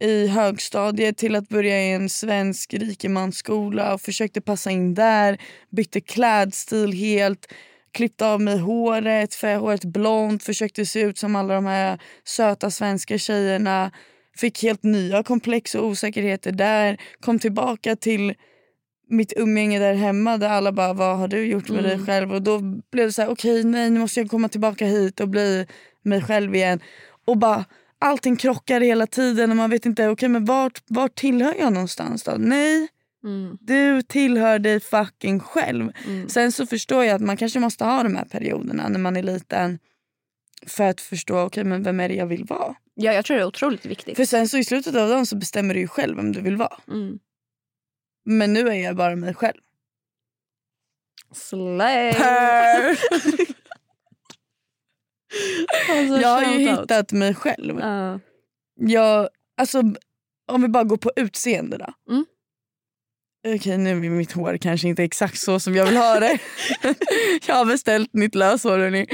[0.00, 5.40] i högstadiet till att börja i en svensk rikemansskola och försökte passa in där.
[5.70, 7.52] Bytte klädstil helt,
[7.94, 12.70] klippte av mig håret, färgade håret blont, försökte se ut som alla de här söta
[12.70, 13.90] svenska tjejerna.
[14.36, 17.00] Fick helt nya komplex och osäkerheter där.
[17.20, 18.34] Kom tillbaka till
[19.08, 22.32] mitt umgänge där hemma där alla bara vad har du gjort med dig själv?
[22.32, 22.58] Och då
[22.92, 25.66] blev det så här okej nej nu måste jag komma tillbaka hit och bli
[26.02, 26.80] mig själv igen.
[27.24, 27.64] Och bara
[27.98, 32.22] allting krockar hela tiden och man vet inte okej men vart, vart tillhör jag någonstans
[32.22, 32.34] då?
[32.38, 32.88] Nej,
[33.24, 33.58] Mm.
[33.60, 35.92] du tillhör dig fucking själv.
[36.06, 36.28] Mm.
[36.28, 39.22] Sen så förstår jag att man kanske måste ha de här perioderna när man är
[39.22, 39.78] liten
[40.66, 42.74] för att förstå okej men vem är det jag vill vara.
[42.94, 44.16] Ja, jag tror det är otroligt viktigt.
[44.16, 46.56] För sen så i slutet av dagen så bestämmer du ju själv vem du vill
[46.56, 46.76] vara.
[46.88, 47.18] Mm.
[48.24, 49.60] Men nu är jag bara mig själv.
[51.32, 52.08] Slay!
[55.90, 56.80] Alltså, jag har ju shoutout.
[56.80, 57.80] hittat mig själv.
[57.80, 58.20] Ja.
[58.74, 59.82] Jag, alltså,
[60.46, 62.12] om vi bara går på utseende då.
[62.12, 62.24] Mm.
[63.46, 66.38] Okej nu är mitt hår kanske inte exakt så som jag vill ha det.
[67.46, 69.06] jag har beställt nytt löshår hörni.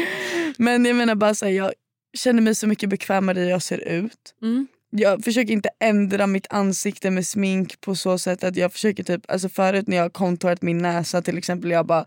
[0.58, 1.72] Men jag menar bara så här, jag
[2.18, 4.34] känner mig så mycket bekvämare i hur jag ser ut.
[4.42, 4.66] Mm.
[4.90, 9.30] Jag försöker inte ändra mitt ansikte med smink på så sätt att jag försöker typ,
[9.30, 12.06] alltså förut när jag har kontorat min näsa till exempel, jag bara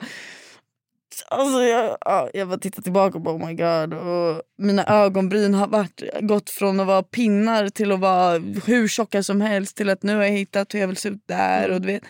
[1.27, 3.93] Alltså jag, ja, jag bara tittar tillbaka och bara oh my god.
[3.93, 9.23] Och mina ögonbryn har varit, gått från att vara pinnar till att vara hur tjocka
[9.23, 11.69] som helst till att nu har jag hittat hur jag vill se ut där.
[11.71, 12.03] Och du vet,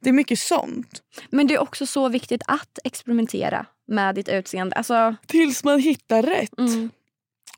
[0.00, 1.02] det är mycket sånt.
[1.30, 4.76] Men det är också så viktigt att experimentera med ditt utseende.
[4.76, 6.58] Alltså, Tills man hittar rätt.
[6.58, 6.90] mm.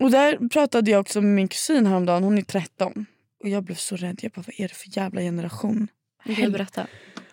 [0.01, 3.07] Och där pratade jag också med min kusin häromdagen, hon är 13.
[3.43, 5.89] Och jag blev så rädd, jag bara vad är det för jävla generation?
[6.37, 6.87] Kan berätta.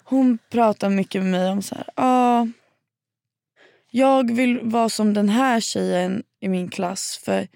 [0.03, 2.47] Hon pratar mycket med mig om så här, ah,
[3.97, 7.47] jag vill vara som den här tjejen i min klass för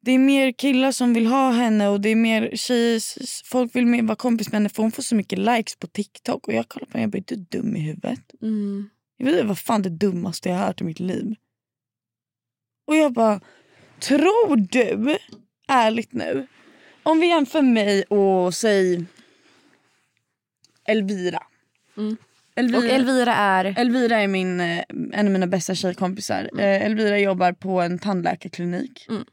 [0.00, 3.02] det är mer killar som vill ha henne och det är mer tjejer,
[3.44, 6.48] folk vill mer vara kompis med henne för hon får så mycket likes på TikTok
[6.48, 8.20] och jag kollar på henne och jag är du dum i huvudet?
[8.42, 8.90] Mm.
[9.16, 11.34] Jag vet inte vad fan det dummaste jag har hört i mitt liv.
[12.86, 13.40] Och jag bara,
[14.00, 15.18] tror du,
[15.68, 16.46] ärligt nu,
[17.02, 19.04] om vi jämför mig och säg
[20.84, 21.42] Elvira.
[21.96, 22.16] Mm.
[22.56, 23.74] Elvira, Och Elvira är...
[23.78, 26.50] Elvira är min, eh, en av mina bästa tjejkompisar.
[26.58, 29.06] Eh, Elvira jobbar på en tandläkarklinik.
[29.08, 29.24] Mm.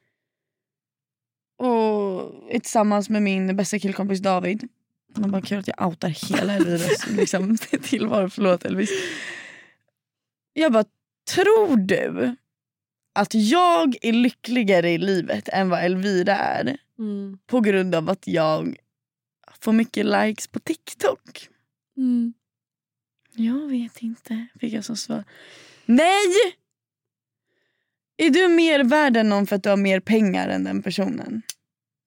[1.58, 4.68] Och är tillsammans med min bästa killkompis David.
[5.18, 8.30] Man bara kul att jag outar hela Elviras liksom, tillvaro.
[8.30, 8.90] Förlåt Elvis.
[10.54, 10.86] Jag bara,
[11.36, 12.36] tror du
[13.16, 17.38] att jag är lyckligare i livet än vad Elvira är Mm.
[17.48, 18.76] på grund av att jag
[19.62, 21.48] får mycket likes på TikTok?
[21.98, 22.34] Mm.
[23.36, 25.24] Jag vet inte, fick jag som svar.
[25.86, 26.58] Nej!
[28.18, 31.42] Är du mer värd än någon för att du har mer pengar än den personen?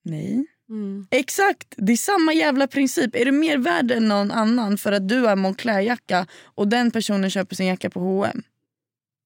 [0.02, 0.46] Nej.
[0.68, 1.06] Mm.
[1.10, 3.16] Exakt, det är samma jävla princip.
[3.16, 7.30] Är du mer värd än någon annan för att du har Moncler-jacka och den personen
[7.30, 8.42] köper sin jacka på H&M?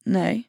[0.04, 0.48] Nej.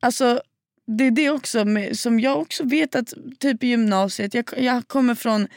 [0.00, 0.42] Alltså,
[0.86, 4.88] det är det också med, som jag också vet att typ i gymnasiet, jag, jag
[4.88, 5.48] kommer från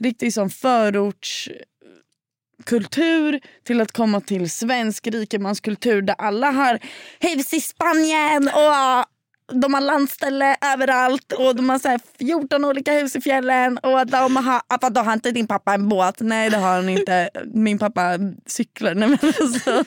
[0.00, 0.50] riktigt som
[2.60, 6.78] förortskultur till att komma till svensk rikemanskultur där alla har
[7.20, 9.06] hus i Spanien och
[9.52, 13.78] de har landställe överallt och de har så här 14 olika hus i fjällen.
[13.78, 16.20] Och de har, ah, vadå, har inte din pappa en båt?
[16.20, 17.30] Nej det har han inte.
[17.54, 18.94] Min pappa cyklar.
[18.94, 19.84] Nej, men alltså,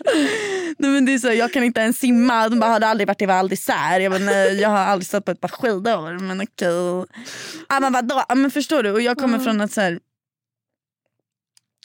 [0.78, 2.50] nej, men det är så, jag kan inte ens simma.
[2.50, 4.00] De bara, har du aldrig varit i Val d'Isère?
[4.00, 6.20] Jag, bara, nej, jag har aldrig stått på ett par skidor.
[6.20, 7.06] Men okej.
[7.70, 8.24] Ah, men vadå?
[8.30, 8.92] Ah, men förstår du?
[8.92, 10.00] Och jag kommer från att så här,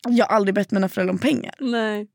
[0.08, 1.54] jag har aldrig bett mina föräldrar om pengar.
[1.58, 2.06] Nej.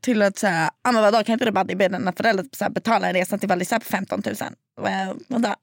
[0.00, 2.70] Till att säga, ah, men vadå kan inte du bara be dina föräldrar så här,
[2.70, 4.34] betala en resa till Val d'Isère på 15 000?
[4.82, 5.54] Well, vadå?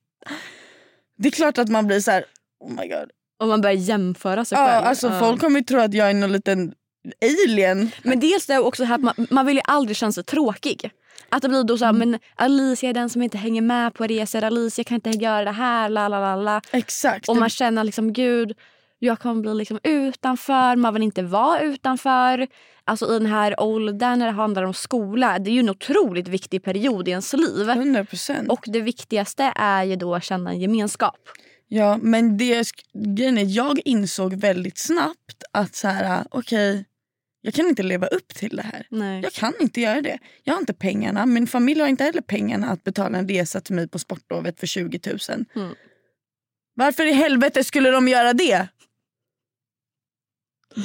[1.18, 2.26] Det är klart att man blir så här,
[2.60, 3.10] oh my god.
[3.40, 4.86] Och man börjar jämföra sig Ja, själv.
[4.88, 5.20] alltså, Ja.
[5.20, 6.74] Folk kommer ju tro att jag är någon liten
[7.22, 7.92] alien.
[8.04, 10.92] Men dels det också här, man, man vill ju aldrig känna sig tråkig.
[11.30, 14.08] Att det blir då så här, men Alicia är den som inte hänger med på
[14.08, 14.44] resor.
[14.44, 15.90] Alicia kan inte göra det här.
[15.90, 16.62] La, la, la, la.
[16.72, 17.30] Exakt.
[17.30, 18.58] Och man känner liksom gud,
[19.00, 20.76] jag kommer bli liksom utanför.
[20.76, 22.48] Man vill inte vara utanför.
[22.84, 25.40] Alltså i den här åldern när det handlar om skola.
[25.40, 27.70] Det är ju en otroligt viktig period i ens liv.
[27.70, 28.48] 100%.
[28.48, 31.20] Och det viktigaste är ju då att känna en gemenskap.
[31.68, 36.86] Ja, men det grejen är, jag insåg väldigt snabbt att så här, okej,
[37.42, 38.88] jag kan inte leva upp till det här.
[38.90, 39.22] Nej.
[39.24, 40.18] Jag kan inte göra det.
[40.44, 41.26] Jag har inte pengarna.
[41.26, 44.68] Min familj har inte heller pengarna att betala en resa till mig på sportlovet för
[44.68, 45.46] 20 000.
[45.56, 45.76] Mm.
[46.76, 48.68] Varför i helvete skulle de göra det?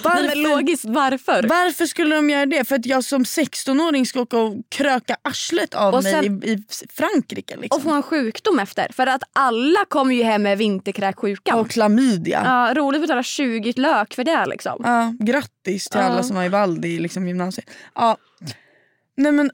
[0.04, 1.42] Nej, men logiskt, varför?
[1.48, 2.64] Varför skulle de göra det?
[2.64, 6.50] För att jag som 16-åring ska åka och kröka arslet av Och mig sen- i,
[6.52, 7.56] i Frankrike.
[7.56, 7.76] Liksom.
[7.76, 8.86] Och få en sjukdom efter.
[8.92, 11.58] För att alla kommer ju hem med vinterkräksjukan.
[11.58, 12.42] Och klamydia.
[12.44, 14.80] Ja, roligt att betala 20 lök för det liksom.
[14.84, 16.06] Ja, grattis till Ja.
[16.06, 17.70] alla som var i Valdi i liksom, gymnasiet.
[17.94, 18.16] Ja.
[19.16, 19.50] Nej, men,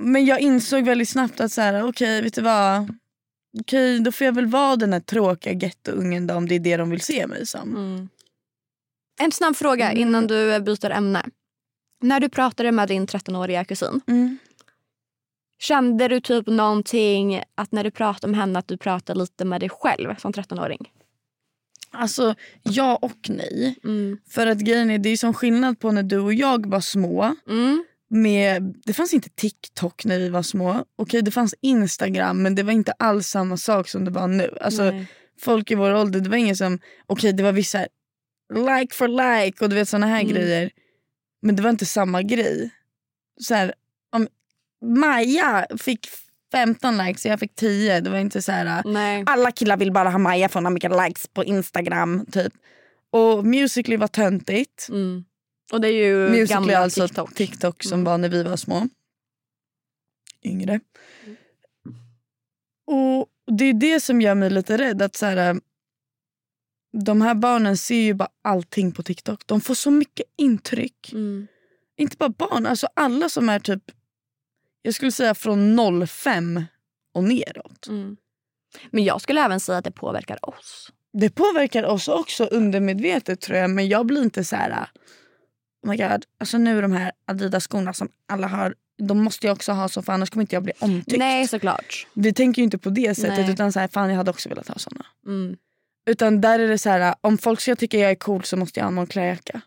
[0.00, 2.94] men jag insåg väldigt snabbt att så här, okej vet du vad.
[3.60, 6.76] Okej då får jag väl vara den här tråkiga gettoungen då, om det är det
[6.76, 7.76] de vill se mig som.
[7.76, 8.08] Mm.
[9.18, 9.98] En snabb fråga Mm.
[10.02, 11.22] innan du byter ämne.
[12.02, 14.38] När du pratade med din 13-åriga kusin, Mm.
[15.58, 19.60] kände du typ någonting att när du pratade om henne att du pratade lite med
[19.60, 20.90] dig själv som 13-åring?
[21.90, 23.78] Alltså ja och nej.
[23.84, 24.18] Mm.
[24.30, 27.34] För att grejen är, det är som skillnad på när du och jag var små.
[27.48, 27.84] Mm.
[28.10, 30.84] Med, det fanns inte TikTok när vi var små.
[30.96, 34.58] Okej det fanns Instagram men det var inte alls samma sak som det var nu.
[34.60, 35.06] Alltså, Nej.
[35.40, 37.86] folk i vår ålder, det var ingen som, okej det var vissa
[38.54, 40.32] like for like och du vet såna här Mm.
[40.32, 40.70] grejer.
[41.42, 42.70] Men det var inte samma grej.
[43.40, 43.74] Så här,
[44.10, 44.28] om
[44.84, 46.08] Maja fick
[46.52, 48.82] 15 likes och jag fick 10, det var inte så här.
[48.84, 49.24] Nej.
[49.26, 52.26] Alla killar vill bara ha Maja för hon har mycket likes på Instagram.
[52.26, 52.52] typ.
[53.10, 54.88] Och Musical.ly var töntigt.
[54.88, 55.24] Mm.
[55.72, 57.34] Och det är ju Musical.ly gamla alltså TikTok.
[57.34, 58.04] TikTok, som Mm.
[58.04, 58.88] var när vi var små.
[60.44, 60.80] Yngre.
[62.86, 65.02] Och det är det som gör mig lite rädd.
[65.02, 65.60] Att så här,
[66.92, 69.46] de här barnen ser ju bara allting på TikTok.
[69.46, 71.12] De får så mycket intryck.
[71.12, 71.46] Mm.
[71.96, 73.82] Inte bara barn, alltså alla som är typ
[74.82, 76.64] jag skulle säga från 05
[77.14, 77.86] och neråt.
[77.88, 78.16] Mm.
[78.90, 80.92] Men jag skulle även säga att det påverkar oss.
[81.12, 83.70] Det påverkar oss också undermedvetet tror jag.
[83.70, 84.88] Men jag blir inte så här.
[85.82, 88.74] Oh my God, alltså nu de här Adidas-skorna som alla har.
[88.98, 91.18] De måste jag också ha så för annars kommer inte jag bli omtyckt.
[91.18, 92.06] Nej såklart.
[92.14, 93.52] Vi tänker ju inte på det sättet Nej.
[93.52, 95.06] utan så här, fan jag hade också velat ha såna.
[95.26, 95.56] Mm.
[96.08, 98.80] Utan där är det så här, om folk ska tycka jag är cool så måste
[98.80, 99.60] jag ha någon klädjacka.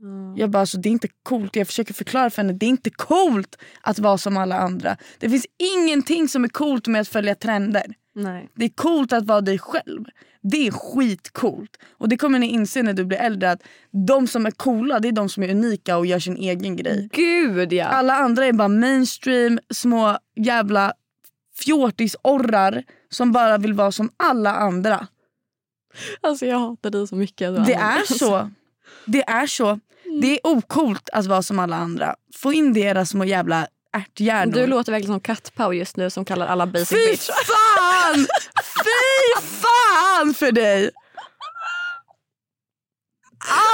[0.00, 0.36] Mm.
[0.36, 1.56] Jag bara, alltså, det är inte coolt.
[1.56, 4.96] Jag försöker förklara för henne, det är inte coolt att vara som alla andra.
[5.18, 7.94] Det finns ingenting som är coolt med att följa trender.
[8.14, 8.48] Nej.
[8.54, 10.04] Det är coolt att vara dig själv.
[10.42, 11.76] Det är skitcoolt.
[11.98, 13.62] Och det kommer ni inse när du blir äldre att
[14.06, 17.08] de som är coola det är de som är unika och gör sin egen grej.
[17.12, 17.84] Gud ja.
[17.84, 20.92] Alla andra är bara mainstream, små jävla
[21.64, 25.06] fjortisorrar som bara vill vara som alla andra.
[26.20, 27.66] Alltså jag hatar dig så mycket.
[27.66, 28.50] Det är så.
[29.04, 29.80] Det är så.
[30.20, 32.14] Det är ocoolt att vara som alla andra.
[32.36, 34.52] Få in era små jävla ärthjärnor.
[34.52, 37.26] Du låter verkligen som Kattpau just nu som kallar alla basic Fy bitch.
[37.26, 38.14] fan!
[38.84, 40.90] Fy fan för dig!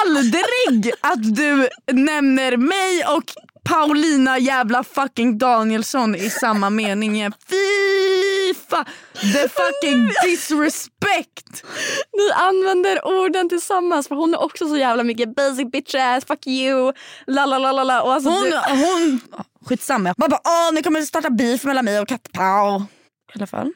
[0.06, 3.24] Aldrig att du nämner mig och
[3.64, 7.32] Paulina jävla fucking Danielsson i samma mening.
[7.48, 8.84] Fy fan!
[9.20, 11.64] The fucking disrespect!
[12.12, 16.46] Ni använder orden tillsammans för hon är också så jävla mycket basic bitch ass, fuck
[16.46, 16.92] you,
[17.26, 17.94] la la la la la.
[18.14, 19.20] Alltså, Hon, du, hon,
[19.66, 20.14] skitsamma.
[20.18, 22.80] Man bara åh nu kommer det starta beef mellan mig och Kattpau.
[22.80, 23.72] I alla fall.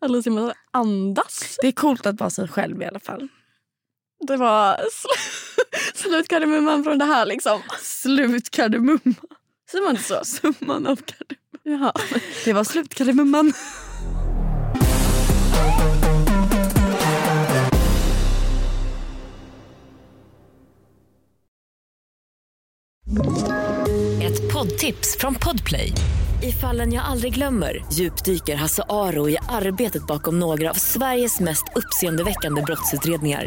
[0.00, 1.56] Alicia måste andas.
[1.60, 3.28] Det är coolt att vara sig själv i alla fall.
[4.20, 7.62] Det var sl- slutkardemumman från det här liksom.
[7.82, 9.14] Slutkardemumma.
[9.70, 10.24] Säger man inte så?
[10.24, 11.36] Summan av kardemumma.
[11.62, 11.92] Jaha.
[12.44, 13.52] Det var slutkardemumman.
[24.22, 25.92] Ett poddtips från Podplay.
[26.42, 31.64] I fallen jag aldrig glömmer djupdyker Hasse Aro i arbetet bakom några av Sveriges mest
[31.74, 33.46] uppseendeväckande brottsutredningar.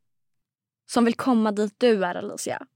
[0.93, 2.67] som vill komma dit du är Alicia?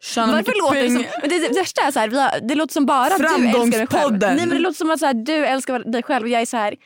[0.00, 1.04] Tjäna Varför låter det som...
[1.20, 3.86] Men det, det värsta är så här, har, det låter som bara du älskar dig
[3.86, 4.18] själv.
[4.18, 6.46] Nej men det låter som att så här, du älskar dig själv och jag är
[6.46, 6.76] så här.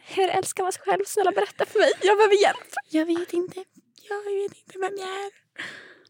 [0.00, 1.02] Hur älskar man sig själv?
[1.06, 1.90] Snälla berätta för mig.
[2.02, 2.74] Jag behöver hjälp.
[2.90, 3.64] Jag vet inte.
[4.08, 5.30] Jag vet inte vem jag är.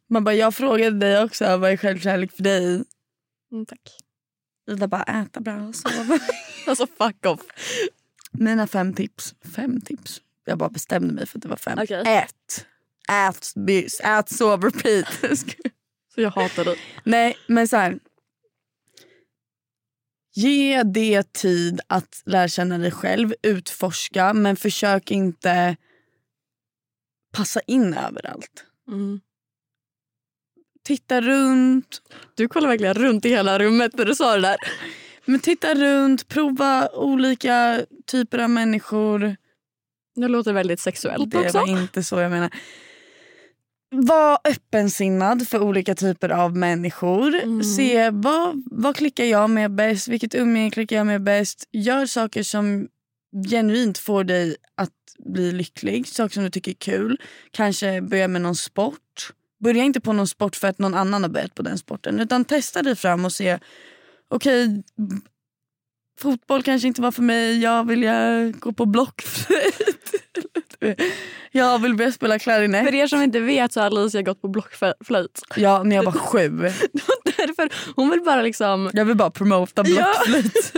[0.06, 2.84] Man bara, jag frågade dig också vad är självkärlek för dig?
[3.52, 3.96] Mm, tack.
[4.70, 6.18] Ida bara, äta bra och sova.
[6.66, 7.40] Alltså fuck off.
[8.32, 9.34] Mina fem tips.
[9.56, 10.20] Fem tips.
[10.48, 11.78] Jag bara bestämde mig för att det var fem.
[11.82, 12.02] Okej.
[12.06, 12.66] Ät.
[13.10, 15.06] Ät, bys, ät, sov, repeat.
[16.14, 16.78] Så jag hatar dig.
[17.04, 17.98] Nej, men så här.
[20.34, 25.76] Ge det tid att lära känna dig själv, utforska men försök inte
[27.32, 28.64] passa in överallt.
[28.88, 29.20] Mm.
[30.84, 32.02] Titta runt.
[32.34, 34.56] Du kollar verkligen runt i hela rummet när du sa det där.
[35.24, 39.36] Men titta runt, prova olika typer av människor.
[40.20, 41.58] Det låter väldigt sexuellt Det också.
[41.58, 42.50] var inte så jag menar.
[43.90, 47.34] Var öppensinnad för olika typer av människor.
[47.34, 47.62] Mm.
[47.62, 51.68] Se vad, vad klickar jag med bäst, vilket umgänge klickar jag med bäst.
[51.72, 52.88] Gör saker som
[53.50, 56.08] genuint får dig att bli lycklig.
[56.08, 57.20] Saker som du tycker är kul.
[57.50, 59.32] Kanske börja med någon sport.
[59.60, 62.20] Börja inte på någon sport för att någon annan har börjat på den sporten.
[62.20, 63.58] Utan testa dig fram och se.
[64.28, 64.82] Okej,
[66.20, 67.58] fotboll kanske inte var för mig.
[67.62, 68.04] Jag vill
[68.58, 70.14] gå på blockflöjt.
[71.52, 72.86] jag vill börja spela klarinett.
[72.86, 75.42] För er som inte vet så har Alicia gått på blockflöjt.
[75.56, 76.48] Ja, när jag var sju.
[77.24, 78.90] Därför hon vill bara liksom...
[78.92, 80.72] Jag vill bara promota blockflöjt.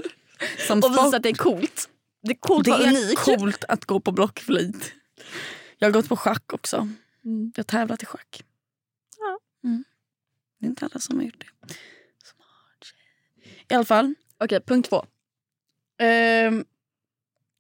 [0.67, 1.89] Som och visa att det är coolt.
[2.23, 4.93] Det är coolt Det är coolt att gå på blockflöjt.
[5.79, 6.77] Jag har gått på schack också.
[7.25, 7.53] Mm.
[7.57, 8.45] Jag har tävlat i schack.
[9.19, 9.39] Ja.
[9.69, 9.85] Mm.
[10.61, 11.75] Det är inte alla som har gjort det.
[12.25, 12.93] Smart.
[13.69, 14.15] I alla fall.
[14.39, 15.05] Okej, punkt två.
[16.01, 16.65] Ehm,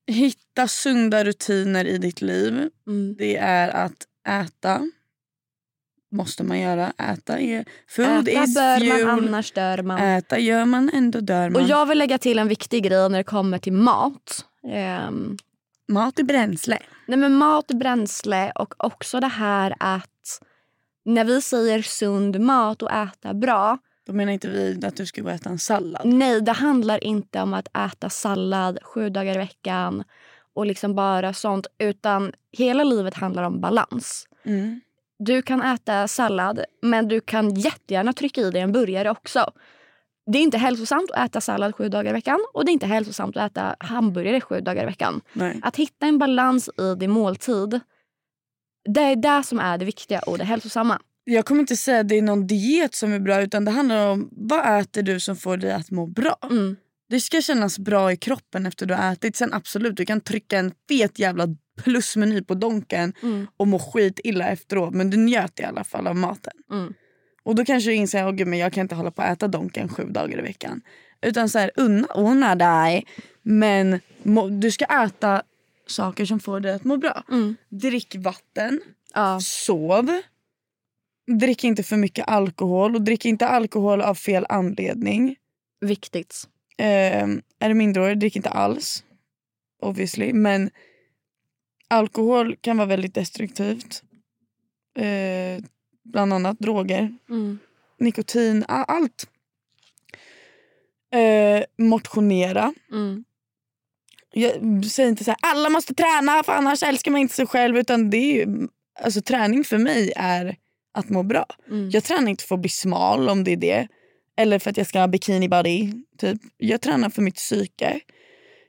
[0.07, 2.69] hitta sunda rutiner i ditt liv.
[2.87, 3.15] Mm.
[3.19, 4.91] Det är att äta.
[6.13, 6.93] Måste man göra.
[6.99, 9.07] Äta är food Äta is bör fuel.
[9.07, 9.99] man, annars dör man.
[9.99, 11.63] Äta gör man, ändå dör man.
[11.63, 14.45] Och jag vill lägga till en viktig grej när det kommer till mat.
[14.73, 15.37] Ehm,
[15.89, 16.79] Mat är bränsle.
[17.07, 20.41] nej men mat är bränsle och också det här att
[21.05, 23.79] när vi säger sund mat och äta bra.
[24.11, 26.03] Då menar inte vi att du ska gå och äta en sallad.
[26.05, 30.05] Nej, det handlar inte om att äta sallad sju dagar i veckan
[30.55, 31.67] och liksom bara sånt.
[31.79, 34.29] Utan hela livet handlar om balans.
[34.45, 34.81] Mm.
[35.19, 39.51] Du kan äta sallad men du kan jättegärna trycka i dig en burgare också.
[40.27, 42.87] Det är inte hälsosamt att äta sallad sju dagar i veckan och det är inte
[42.87, 45.21] hälsosamt att äta hamburgare sju dagar i veckan.
[45.33, 45.61] Nej.
[45.63, 47.81] Att hitta en balans i din måltid,
[48.85, 51.01] det är det som är det viktiga och det hälsosamma.
[51.31, 54.09] Jag kommer inte säga att det är någon diet som är bra utan det handlar
[54.09, 56.37] om vad äter du som får dig att må bra.
[56.51, 56.77] Mm.
[57.09, 59.37] Det ska kännas bra i kroppen efter du har ätit.
[59.37, 61.47] Sen absolut, du kan trycka en fet jävla
[61.83, 63.47] plusmeny på Donken Mm.
[63.57, 66.53] och må skit illa efteråt men du njöt i alla fall av maten.
[66.71, 66.95] Mm.
[67.43, 69.89] Och då kanske du inser att men jag kan inte hålla på att äta Donken
[69.89, 70.81] sju dagar i veckan.
[71.23, 73.07] Utan så här, unna, unna dig.
[73.43, 75.43] Men må, du ska äta
[75.87, 77.25] saker som får dig att må bra.
[77.31, 77.57] Mm.
[77.69, 78.81] Drick vatten.
[79.15, 79.41] Ja.
[79.41, 80.21] Sov.
[81.39, 85.37] Drick inte för mycket alkohol och drick inte alkohol av fel anledning.
[85.81, 86.49] Viktigt.
[86.79, 87.29] Eh,
[87.59, 89.05] är du minderårig, drick inte alls.
[89.83, 90.33] Obviously.
[90.33, 90.71] Men
[91.89, 94.03] alkohol kan vara väldigt destruktivt.
[94.99, 95.65] Eh,
[96.05, 97.59] bland annat droger, Mm.
[97.99, 99.27] nikotin, allt.
[101.15, 102.75] Eh, motionera.
[102.93, 103.25] Mm.
[104.33, 107.79] Jag säger inte så här, alla måste träna för annars älskar man inte sig själv.
[107.79, 108.69] Utan det är ju,
[109.01, 110.57] alltså, träning för mig är
[110.95, 111.47] att må bra.
[111.69, 111.91] Mm.
[111.91, 113.89] Jag tränar inte för att bli smal om det är det.
[114.37, 115.93] Eller för att jag ska ha bikini body.
[116.19, 116.39] Typ.
[116.57, 118.01] Jag tränar för mitt psyke.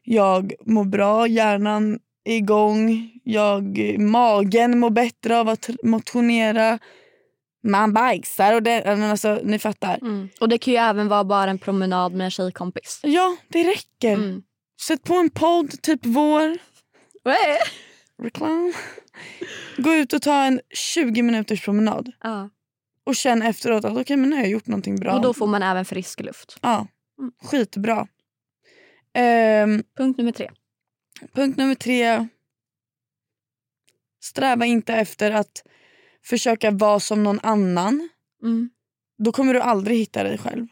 [0.03, 3.11] Jag mår bra, hjärnan är igång.
[3.24, 6.80] Jag, magen mår bättre av att motionera.
[7.63, 9.97] Man bajsar och det, alltså, ni fattar.
[10.01, 10.30] Mm.
[10.39, 12.99] Och det kan ju även vara bara en promenad med en tjejkompis.
[13.03, 14.13] Ja, det räcker.
[14.13, 14.41] Mm.
[14.82, 16.57] Sätt på en podd, typ vår.
[18.22, 18.74] Reklam.
[19.78, 22.11] Gå ut och ta en 20 minuters promenad.
[22.24, 22.49] Ja.
[23.03, 25.13] Och känn efteråt att okej, men nu har jag gjort någonting bra.
[25.15, 26.57] Och då får man även frisk luft.
[26.61, 26.88] Ja,
[27.19, 27.32] Mm.
[27.43, 28.07] skitbra.
[29.13, 30.51] Ehm, Punkt nummer tre.
[31.34, 32.28] punkt nummer tre.
[34.24, 35.63] Sträva inte efter att
[36.26, 38.09] försöka vara som någon annan.
[38.43, 38.69] Mm.
[39.17, 40.67] Då kommer du aldrig hitta dig själv.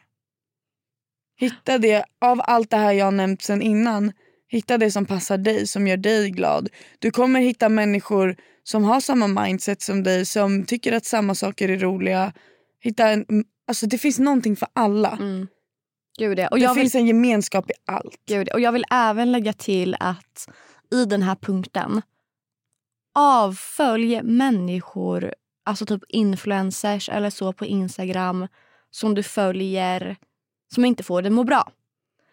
[1.40, 4.12] Hitta det, av allt det här jag har nämnt sen innan,
[4.50, 6.70] hitta det som passar dig, som gör dig glad.
[7.00, 11.70] Du kommer hitta människor som har samma mindset som dig, som tycker att samma saker
[11.70, 12.34] är roliga.
[12.80, 13.26] Hitta en,
[13.68, 15.12] alltså det finns någonting för alla.
[15.12, 15.48] Mm.
[16.20, 16.48] Gud, ja.
[16.48, 18.16] och det jag vill finns en gemenskap i allt.
[18.28, 20.50] Gud, och jag vill även lägga till att
[20.92, 22.02] i den här punkten
[23.16, 25.34] avfölj människor,
[25.66, 28.48] alltså typ influencers eller så på Instagram
[28.92, 30.18] som du följer
[30.74, 31.72] som inte får dig att må bra.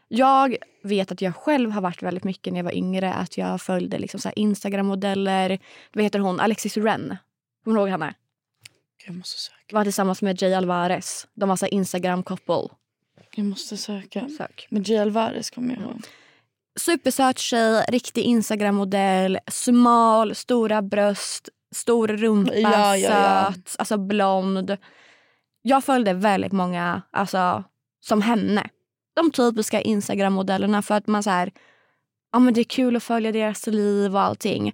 [0.09, 3.61] Jag vet att jag själv har varit väldigt mycket när jag var yngre att jag
[3.61, 5.59] följde liksom så Instagram-modeller.
[5.93, 6.41] Vad heter hon?
[6.41, 7.17] Alexis Ren.
[7.65, 8.15] Kommer du ihåg henne?
[9.07, 9.77] Jag måste söka.
[9.77, 11.27] Var tillsammans med Jay Alvarez.
[11.35, 12.69] De var så Instagram-couple.
[13.37, 14.29] Jag måste söka.
[14.39, 14.67] Sök.
[14.71, 14.99] Men J.
[14.99, 16.01] Alvarez kommer jag ihåg.
[16.81, 23.53] Supersöt tjej, riktig Instagram-modell, smal, stora bröst, stor rumpa, Ja, ja, ja.
[23.53, 24.77] söt, alltså blond.
[25.63, 27.65] Jag följde väldigt många alltså,
[28.01, 28.69] som henne.
[29.17, 31.53] De typiska Instagram-modellerna för att man så här,
[32.33, 34.73] ja men det är kul att följa deras liv och allting.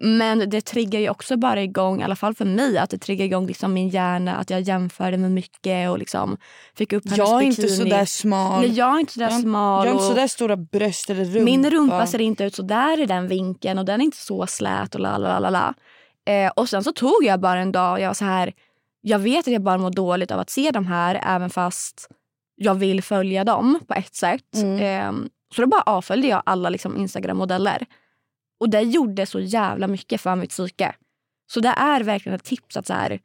[0.00, 3.24] Men det triggar ju också bara igång, i alla fall för mig, att det triggar
[3.24, 4.36] igång liksom min hjärna.
[4.36, 6.36] Att jag jämförde med mycket och liksom
[6.74, 8.60] fick upp hennes Jag är inte sådär smal.
[8.60, 9.86] Nej, jag är inte sådär jag, smal.
[9.86, 11.44] Jag har inte sådär stora bröst eller rumpa.
[11.44, 14.46] Min rumpa ser inte ut så där i den vinkeln och den är inte så
[14.46, 15.74] slät och la la la la.
[16.32, 18.52] Eh, och sen så tog jag bara en dag och jag var så här.
[19.00, 22.08] Jag vet att jag bara mår dåligt av att se de här även fast
[22.58, 24.54] jag vill följa dem på ett sätt.
[24.56, 24.78] Mm.
[24.78, 27.86] Eh, så då bara avföljde jag alla liksom Instagram-modeller.
[28.60, 30.94] Och det gjorde så jävla mycket för mitt psyke.
[31.46, 33.20] Så det är verkligen ett tips att så här,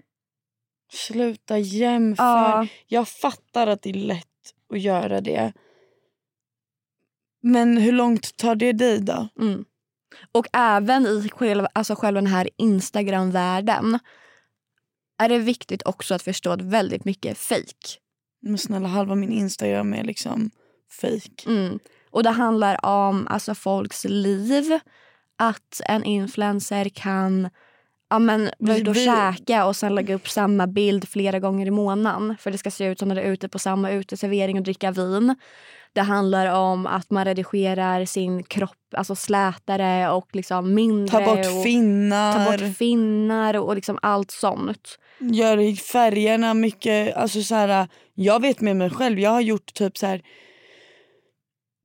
[0.93, 2.23] Sluta jämför.
[2.23, 2.67] Ja.
[2.87, 4.27] Jag fattar att det är lätt
[4.73, 5.53] att göra det.
[7.41, 9.27] Men hur långt tar det dig då?
[9.39, 9.65] Mm.
[10.31, 13.99] Och även i själva, alltså själva den här Instagram-världen
[15.17, 17.99] är det viktigt också att förstå att väldigt mycket är fake.
[18.43, 20.49] Men snälla halva min Instagram är liksom
[21.01, 21.43] fake.
[21.49, 21.79] Mm.
[22.11, 24.79] Och det handlar om alltså, folks liv.
[25.37, 27.49] Att en influencer kan
[28.09, 31.71] ja, men, vara ute och käka och sen lägga upp samma bild flera gånger i
[31.71, 32.37] månaden.
[32.39, 34.91] För det ska se ut som när det är ute på samma uteservering och dricka
[34.91, 35.35] vin.
[35.93, 41.19] Det handlar om att man redigerar sin kropp alltså slätare och liksom mindre.
[41.19, 42.45] Ta bort och finnar.
[42.45, 44.99] Ta bort finnar och liksom allt sånt.
[45.19, 47.15] Gör färgerna mycket.
[47.15, 49.19] Alltså så här, jag vet med mig själv.
[49.19, 50.21] Jag har gjort typ så här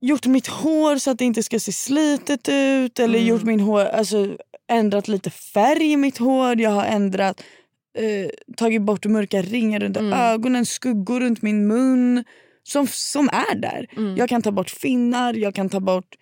[0.01, 2.99] gjort mitt hår så att det inte ska se slitet ut.
[2.99, 3.27] Eller Mm.
[3.29, 4.37] gjort min hår, alltså
[4.71, 6.61] ändrat lite färg i mitt hår.
[6.61, 7.43] Jag har ändrat,
[7.97, 10.13] eh, tagit bort mörka ringar under Mm.
[10.19, 12.23] ögonen, skuggor runt min mun.
[12.63, 13.87] Som, som är där.
[13.97, 14.17] Mm.
[14.17, 16.15] Jag kan ta bort finnar, jag kan ta bort...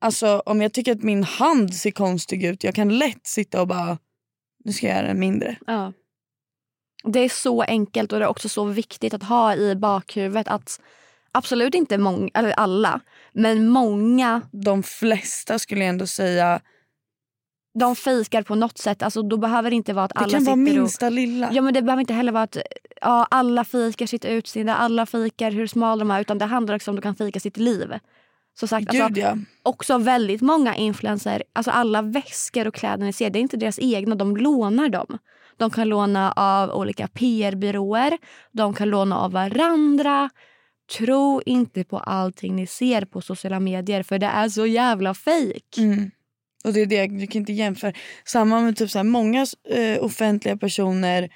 [0.00, 3.68] Alltså om jag tycker att min hand ser konstig ut, jag kan lätt sitta och
[3.68, 3.98] bara,
[4.64, 5.56] nu ska jag göra den mindre.
[5.66, 5.92] Ja.
[7.04, 10.80] Det är så enkelt och det är också så viktigt att ha i bakhuvudet att
[11.32, 13.00] absolut inte många, eller alla,
[13.32, 16.60] men många De flesta skulle jag ändå säga,
[17.78, 19.02] de fejkar på något sätt.
[19.02, 21.12] Alltså, då behöver det inte vara att det alla kan vara sitter minsta och...
[21.12, 21.50] lilla.
[21.52, 22.56] Ja, men det behöver inte heller vara att
[23.00, 26.20] ja, alla fikar sitt utseende, alla fikar hur smal de är.
[26.20, 27.94] Utan det handlar också om att du kan fika sitt liv.
[28.60, 29.36] Så sagt, alltså, Gud ja.
[29.62, 33.78] också väldigt många influencers, alltså alla väskor och kläder ni ser, det är inte deras
[33.78, 35.18] egna, de lånar dem.
[35.60, 38.18] De kan låna av olika PR-byråer,
[38.52, 40.30] de kan låna av varandra.
[40.98, 45.78] Tro inte på allting ni ser på sociala medier för det är så jävla fejk.
[45.78, 46.10] Mm.
[46.64, 47.92] Och det är det, du kan inte jämföra.
[48.24, 51.32] Samma med typ så här, många eh, offentliga personer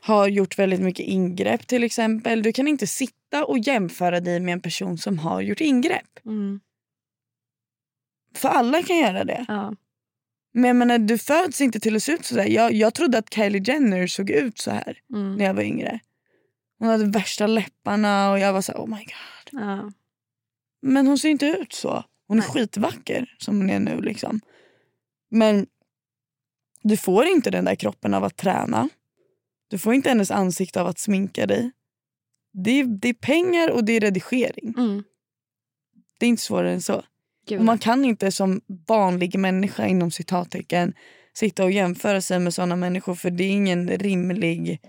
[0.00, 2.42] har gjort väldigt mycket ingrepp till exempel.
[2.42, 6.26] Du kan inte sitta och jämföra dig med en person som har gjort ingrepp.
[6.26, 6.60] Mm.
[8.34, 9.44] För alla kan göra det.
[9.48, 9.74] Ja.
[10.58, 12.46] Men jag menar, du föds inte till att se ut sådär.
[12.46, 15.36] Jag, jag trodde att Kylie Jenner såg ut så här Mm.
[15.36, 16.00] när jag var yngre.
[16.78, 19.60] Hon hade värsta läpparna och jag var så här, oh my god.
[19.62, 19.92] Ja.
[20.82, 22.04] Men hon ser inte ut så.
[22.28, 22.50] Hon är Nej.
[22.50, 24.00] skitvacker som hon är nu.
[24.00, 24.40] liksom.
[25.30, 25.66] Men
[26.82, 28.88] du får inte den där kroppen av att träna.
[29.68, 31.70] Du får inte hennes ansikte av att sminka dig.
[32.52, 34.74] Det är, det är pengar och det är redigering.
[34.78, 35.04] Mm.
[36.18, 37.02] Det är inte svårare än så.
[37.48, 37.60] Gud.
[37.60, 40.94] Man kan inte som vanlig människa inom citattecken
[41.32, 44.80] sitta och jämföra sig med såna människor för det är ingen rimlig...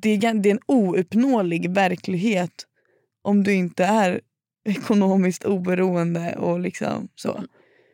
[0.00, 2.66] Det är, det är en ouppnåelig verklighet
[3.22, 4.20] om du inte är
[4.64, 7.44] ekonomiskt oberoende och liksom så.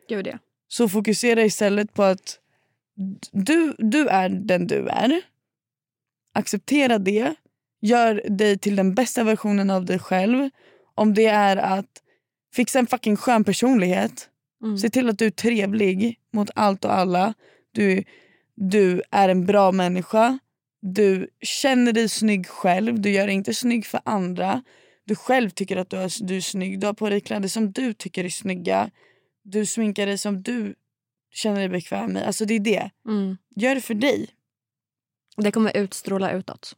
[0.09, 0.37] Gud ja.
[0.67, 2.39] Så fokusera istället på att
[3.31, 5.21] du, du är den du är.
[6.33, 7.35] Acceptera det.
[7.81, 10.49] Gör dig till den bästa versionen av dig själv.
[10.95, 12.01] Om det är att
[12.57, 14.29] fixa en fucking skön personlighet.
[14.63, 14.77] Mm.
[14.77, 17.33] Se till att du är trevlig mot allt och alla.
[17.71, 18.03] Du,
[18.55, 20.39] du är en bra människa.
[20.81, 23.01] Du känner dig snygg själv.
[23.01, 24.63] Du gör dig inte snygg för andra.
[25.05, 26.79] Du själv tycker att du är, du är snygg.
[26.79, 28.89] Du har på dig kläder som du tycker är snygga.
[29.43, 30.75] Du sminkar dig som du
[31.31, 32.23] känner dig bekväm i.
[32.23, 32.89] Alltså det är det.
[33.07, 33.37] Mm.
[33.55, 34.27] Gör det för dig.
[35.37, 36.75] Det kommer utstråla utåt.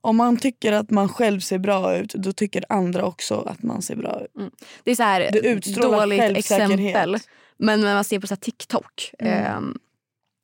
[0.00, 3.82] Om man tycker att man själv ser bra ut, då tycker andra också att man
[3.82, 4.52] ser bra ut.
[4.84, 7.16] Det är så här Det dåligt exempel.
[7.56, 9.10] Men när man ser på så TikTok.
[9.18, 9.44] Mm.
[9.44, 9.78] ehm,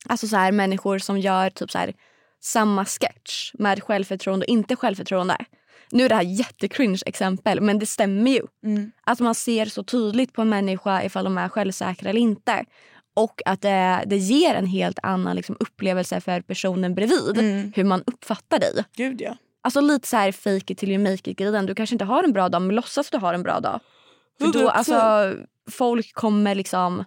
[0.08, 1.94] alltså så här människor som gör typ så här
[2.42, 5.36] samma sketch med självförtroende och inte självförtroende.
[5.90, 8.42] Nu är det här jättecringe exempel men det stämmer ju.
[8.64, 8.90] Mm.
[9.04, 12.64] Att man ser så tydligt på en människa ifall de är självsäkra eller inte.
[13.14, 17.38] Och att det, det ger en helt annan liksom, upplevelse för personen bredvid.
[17.38, 17.72] Mm.
[17.76, 18.84] Hur man uppfattar dig.
[18.96, 19.36] Gud ja.
[19.66, 21.66] Alltså lite så här fake it till you make it grejen.
[21.66, 23.80] Du kanske inte har en bra dag men låtsas att du har en bra dag.
[24.38, 24.68] För då, 100%.
[24.68, 25.32] alltså,
[25.70, 27.04] folk kommer liksom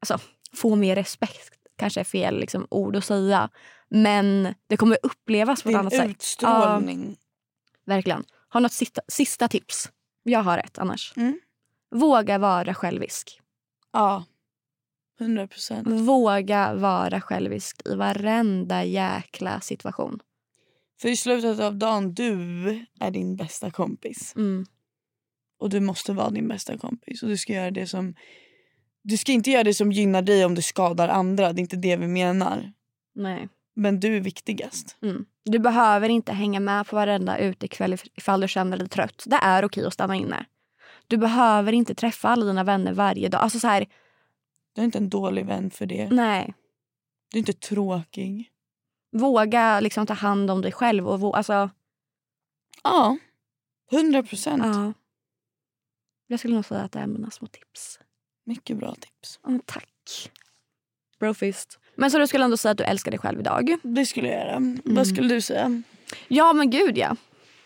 [0.00, 0.18] alltså,
[0.54, 1.54] få mer respekt.
[1.78, 3.48] Kanske är fel liksom, ord att säga.
[3.88, 6.10] Men det kommer upplevas på ett annat sätt.
[6.10, 7.16] utstrålning.
[7.86, 8.24] Verkligen.
[8.48, 9.90] Har något sista, sista tips?
[10.22, 11.12] Jag har ett annars.
[11.16, 11.40] Mm.
[11.90, 13.40] Våga vara självisk.
[13.92, 14.24] Ja.
[15.20, 15.88] 100 procent.
[15.88, 20.20] Våga vara självisk i varenda jäkla situation.
[21.00, 22.30] För i slutet av dagen, du
[23.00, 24.32] är din bästa kompis.
[24.36, 24.66] Mm.
[25.58, 27.22] Och du måste vara din bästa kompis.
[27.22, 28.14] Och du ska göra det som...
[29.02, 31.52] Du ska inte göra det som gynnar dig om du skadar andra.
[31.52, 32.72] Det är inte det vi menar.
[33.14, 33.48] Nej.
[33.74, 34.96] Men du är viktigast.
[35.02, 35.24] Mm.
[35.44, 39.24] Du behöver inte hänga med på varenda utekväll if- ifall du känner dig trött.
[39.26, 40.44] Det är okej att stanna inne.
[41.06, 43.40] Du behöver inte träffa alla dina vänner varje dag.
[43.40, 43.86] Alltså så här,
[44.74, 46.08] Du är inte en dålig vän för det.
[46.10, 46.54] nej.
[47.32, 48.50] Du är inte tråkig.
[49.12, 51.08] Våga liksom ta hand om dig själv.
[51.08, 51.70] Och alltså,
[52.84, 53.16] Ja,
[53.92, 54.62] 100 procent.
[54.66, 54.92] ja.
[56.26, 57.98] Jag skulle nog säga att det är mina små tips.
[58.46, 59.40] Mycket bra tips.
[59.42, 60.30] Ja, tack.
[61.18, 61.78] Brofist.
[61.94, 63.76] Men så du skulle ändå säga att du älskar dig själv idag?
[63.82, 64.60] Det skulle jag göra.
[64.84, 65.82] Vad skulle du säga?
[66.28, 67.16] Ja men gud ja.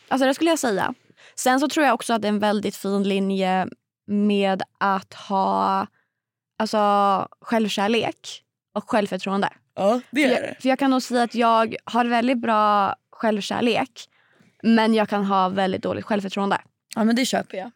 [0.09, 0.95] Alltså det skulle jag säga.
[1.35, 3.69] Sen så tror jag också att det är en väldigt fin linje
[4.07, 5.87] med att ha
[6.59, 6.79] alltså,
[7.41, 9.49] självkärlek och självförtroende.
[9.75, 10.57] Ja, det är det.
[10.61, 14.09] för jag kan nog säga att jag har väldigt bra självkärlek
[14.63, 16.61] men jag kan ha väldigt dåligt självförtroende.
[16.97, 17.71] Ja, men det köper jag.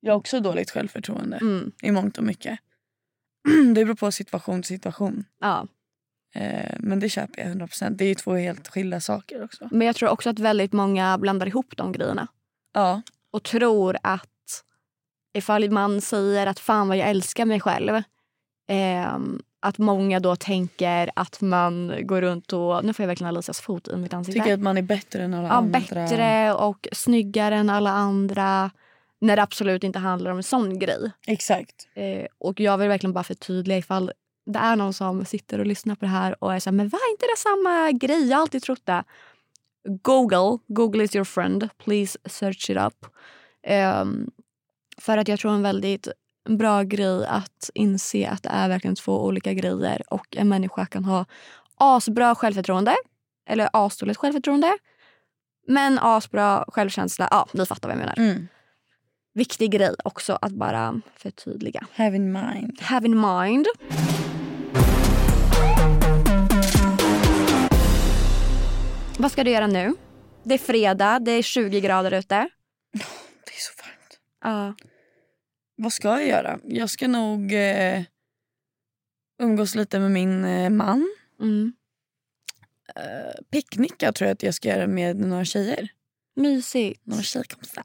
[0.00, 1.72] Jag har också dåligt självförtroende Mm.
[1.82, 2.58] i mångt och mycket.
[3.74, 5.24] Det beror på situation till situation.
[5.40, 5.66] Ja.
[6.34, 7.90] Eh, men det köper jag 100%.
[7.90, 9.68] Det är ju två helt skilda saker också.
[9.70, 12.26] Men jag tror också att väldigt många blandar ihop de grejerna.
[12.72, 14.28] Ja, och tror att
[15.32, 18.02] ifall man säger att fan vad jag älskar mig själv
[18.68, 22.84] ehm, att många då tänker att man går runt och...
[22.84, 24.40] Nu får jag verkligen Alicias fot i mitt ansikte.
[24.40, 25.80] tycker att man är bättre än alla ja, andra.
[25.80, 28.70] bättre och snyggare än alla andra.
[29.18, 31.10] När det absolut inte handlar om en sån grej.
[31.26, 31.88] Exakt.
[31.94, 34.12] Eh, och jag vill verkligen bara förtydliga ifall
[34.46, 36.88] det är någon som sitter och lyssnar på det här och är så här, men
[36.88, 38.28] var inte det samma grej?
[38.28, 39.04] Jag har alltid trott det.
[40.02, 41.68] Google, Google is your friend.
[41.78, 43.06] Please search it up.
[43.62, 44.30] Ehm,
[44.98, 46.08] för att jag tror en väldigt
[46.48, 51.04] bra grej att inse att det är verkligen två olika grejer och en människa kan
[51.04, 51.24] ha
[51.76, 52.96] asbra självförtroende
[53.48, 54.78] eller asdåligt självförtroende
[55.66, 57.28] men asbra självkänsla.
[57.30, 58.18] Ja, ni fattar vad jag menar.
[58.18, 58.48] Mm.
[59.34, 61.86] Viktig grej också att bara förtydliga.
[61.94, 62.80] Have in mind.
[62.80, 63.66] Have in mind.
[69.18, 69.94] Vad ska du göra nu?
[70.42, 72.48] Det är fredag, det är 20 grader ute.
[72.92, 74.18] Det är så varmt.
[74.44, 74.74] Ja.
[75.82, 76.60] Vad ska jag göra?
[76.64, 78.02] Jag ska nog eh,
[79.42, 81.14] umgås lite med min eh, man.
[81.40, 81.72] Mm.
[82.96, 85.88] Eh, picknicka tror jag att jag ska göra med några tjejer.
[86.36, 87.06] Mysigt.
[87.06, 87.84] Några tjejkompisar.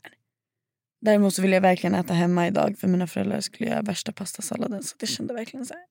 [1.02, 4.84] Däremot så vill jag verkligen äta hemma idag för mina föräldrar skulle göra värsta pastasalladen.
[4.84, 5.86] Så det kände verkligen så här.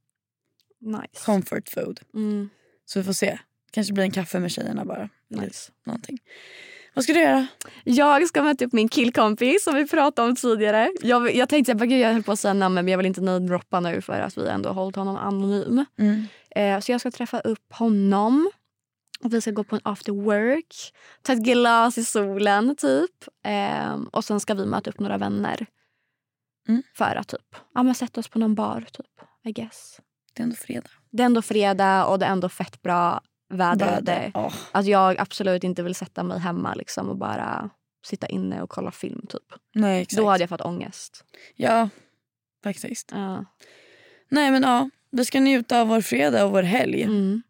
[0.80, 1.24] Nice.
[1.24, 2.00] Comfort food.
[2.14, 2.48] Mm.
[2.84, 3.38] Så vi får se.
[3.70, 5.08] Kanske blir en kaffe med tjejerna bara.
[5.28, 5.72] Nice.
[5.86, 6.18] Någonting.
[6.94, 7.46] Vad ska du göra?
[7.84, 10.92] Jag ska möta upp min killkompis som vi pratade om tidigare.
[11.02, 13.80] Jag, jag tänkte att jag höll på att säga namn men jag vill inte namedroppa
[13.80, 15.84] nu för att vi ändå har hållit honom anonym.
[15.98, 16.26] Mm.
[16.50, 18.50] Eh, så jag ska träffa upp honom.
[19.22, 20.74] Vi ska gå på en after work,
[21.22, 23.10] ta ett glas i solen typ.
[23.46, 25.66] Eh, och sen ska vi möta upp några vänner.
[26.68, 26.82] Mm.
[26.94, 29.06] För att typ, ja, men sätta oss på någon bar typ.
[29.44, 30.00] I guess.
[30.32, 30.90] Det är ändå fredag.
[31.10, 33.86] Det är ändå fredag och det är ändå fett bra väder.
[33.86, 34.30] Väder.
[34.34, 37.70] Åh, Att jag absolut inte vill sätta mig hemma liksom och bara
[38.06, 39.42] sitta inne och kolla film typ.
[39.74, 40.18] nej exakt.
[40.18, 41.24] Då hade jag fått ångest.
[41.56, 41.88] Ja,
[42.64, 43.10] faktiskt.
[43.12, 43.44] Ja.
[44.28, 47.02] Nej men ja, vi ska njuta av vår fredag och vår helg.
[47.02, 47.42] Mm.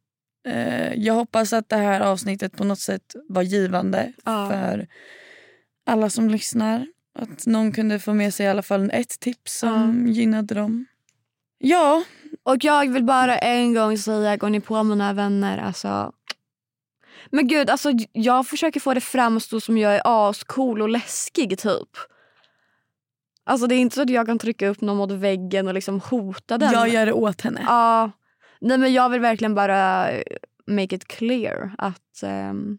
[0.47, 4.49] Eh, jag hoppas att det här avsnittet på något sätt var givande Ja.
[4.51, 4.87] för
[5.87, 6.87] alla som lyssnar.
[7.19, 10.87] Att någon kunde få med sig i alla fall ett tips som gynnade dem.
[11.59, 12.03] Ja,
[12.45, 16.13] Och jag vill bara en gång säga, går ni på mina vänner, alltså...
[17.31, 21.89] Men gud, alltså jag försöker få det framstå som jag är ascool och läskig typ.
[23.45, 26.01] Alltså det är inte så att jag kan trycka upp någon mot väggen och liksom
[26.01, 26.73] hota den.
[26.73, 27.65] jag gör det åt henne.
[27.67, 28.11] Ja.
[28.61, 30.11] Nej men jag vill verkligen bara
[30.67, 32.23] make it clear att...
[32.23, 32.79] ehm,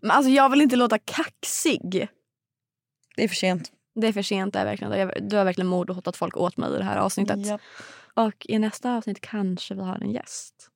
[0.00, 2.08] Men alltså jag vill inte låta kaxig.
[3.16, 3.72] Det är för sent.
[3.96, 4.52] Det är för sent.
[4.52, 6.96] Det är verkligen, du har verkligen mod och hotat folk åt mig i det här
[6.96, 7.46] avsnittet.
[7.46, 7.58] Ja,
[8.14, 10.70] Och i nästa avsnitt kanske vi har en gäst.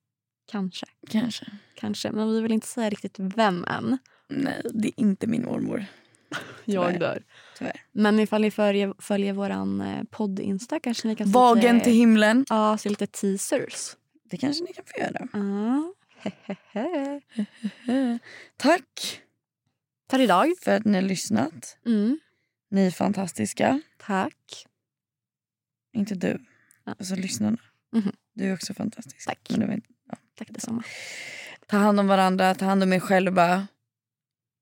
[0.51, 0.85] Kanske.
[1.09, 1.45] kanske.
[1.75, 2.11] Kanske.
[2.11, 3.97] Men vi vill inte säga riktigt vem än.
[4.27, 5.85] Nej, det är inte min mormor.
[6.65, 6.91] Tyvärr.
[6.91, 7.23] Jag dör.
[7.57, 7.83] Tyvärr.
[7.91, 11.93] Men ifall ni följer, följer våran eh, podd-insta kanske ni kan se Vagen lite, till
[11.93, 12.45] himlen.
[12.49, 13.95] Ja, se lite teasers.
[14.23, 15.27] Det kanske ni kan få göra.
[15.33, 15.93] Ja.
[16.17, 17.21] Hehehe.
[18.57, 19.21] Tack
[20.09, 20.53] För idag.
[20.61, 21.77] för att ni har lyssnat.
[21.85, 22.19] Mm.
[22.71, 23.81] Ni är fantastiska.
[23.97, 24.65] Tack.
[25.93, 26.45] Inte du.
[26.83, 26.95] Ja.
[26.99, 27.57] Alltså lyssnarna.
[27.93, 28.15] Mhm.
[28.33, 29.27] Du är också fantastisk.
[29.27, 29.47] Tack.
[29.49, 29.87] Men det var inte...
[30.35, 30.83] Tack detsamma.
[31.67, 33.67] Ta hand om varandra, ta hand om er själva.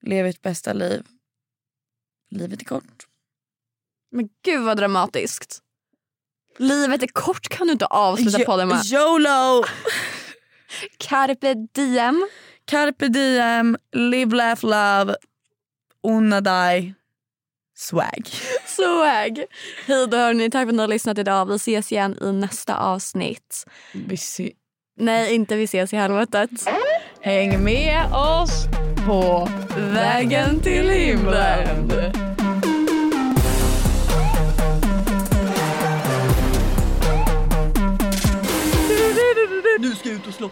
[0.01, 1.05] Lev ert bästa liv.
[2.29, 3.07] Livet är kort.
[4.11, 5.59] Men gud vad dramatiskt.
[6.57, 8.85] Livet är kort kan du inte avsluta podden med.
[8.85, 9.63] YOLO!
[10.97, 12.27] Carpe diem.
[12.65, 15.15] Carpe diem, live, laugh, love,
[16.03, 16.93] unna dig,
[17.79, 18.27] swag.
[18.65, 19.43] Swag.
[19.87, 21.45] Hej då hörni, tack för att ni har lyssnat idag.
[21.45, 23.65] Vi ses igen i nästa avsnitt.
[23.93, 24.51] Vi se-
[25.01, 26.49] Nej, inte vi ses i helvetet.
[27.21, 28.65] Häng med oss
[29.05, 31.91] på vägen till himlen.
[39.79, 40.51] Nu ska jag ut och slåss.